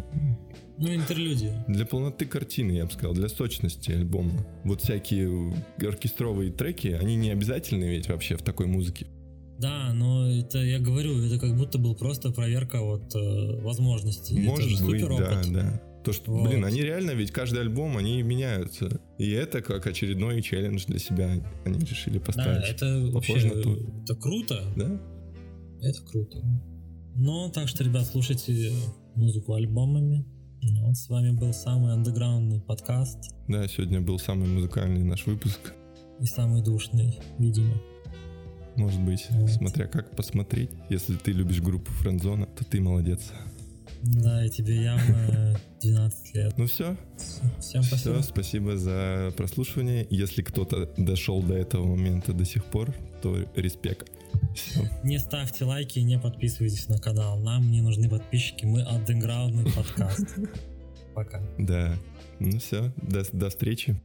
[0.83, 1.63] Ну, интерлюдия.
[1.67, 4.45] для полноты картины, я бы сказал, для сочности альбома.
[4.63, 9.07] Вот всякие оркестровые треки, они не обязательны ведь вообще в такой музыке.
[9.59, 14.33] Да, но это, я говорю, это как будто был просто проверка вот э, возможностей.
[14.41, 15.81] это Может же быть, да, да.
[16.03, 16.49] То, что, Вот.
[16.49, 18.99] блин, они реально, ведь каждый альбом, они меняются.
[19.17, 21.29] И это как очередной челлендж для себя
[21.63, 22.69] они решили Да, поставить.
[22.69, 23.77] это Похоже вообще на то.
[24.03, 24.63] это круто.
[24.75, 25.01] Да?
[25.81, 26.39] Это круто.
[27.15, 28.73] Ну, так что, ребят, слушайте
[29.15, 30.25] музыку альбомами.
[30.63, 35.73] Ну, Вот с вами был самый андеграундный подкаст Да, сегодня был самый музыкальный наш выпуск.
[36.19, 37.73] и самый душный, видимо.
[38.75, 39.49] Может быть, Вот.
[39.51, 40.71] смотря как посмотреть.
[40.89, 43.31] Если ты любишь группу Френдзона, то ты молодец.
[44.03, 46.57] Да, и тебе явно 12 лет.
[46.57, 46.97] Ну все,
[47.59, 48.15] Всем спасибо.
[48.21, 50.07] все, спасибо за прослушивание.
[50.09, 54.11] Если кто-то дошел до этого момента до сих пор, то респект.
[55.03, 57.39] Не ставьте лайки и не подписывайтесь на канал.
[57.39, 60.27] Нам не нужны подписчики, мы андеграундный подкаст.
[61.13, 61.41] Пока.
[61.57, 61.97] Да.
[62.39, 64.01] Ну все, до, до встречи.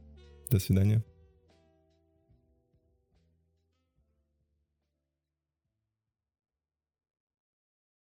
[0.49, 1.03] До свидания.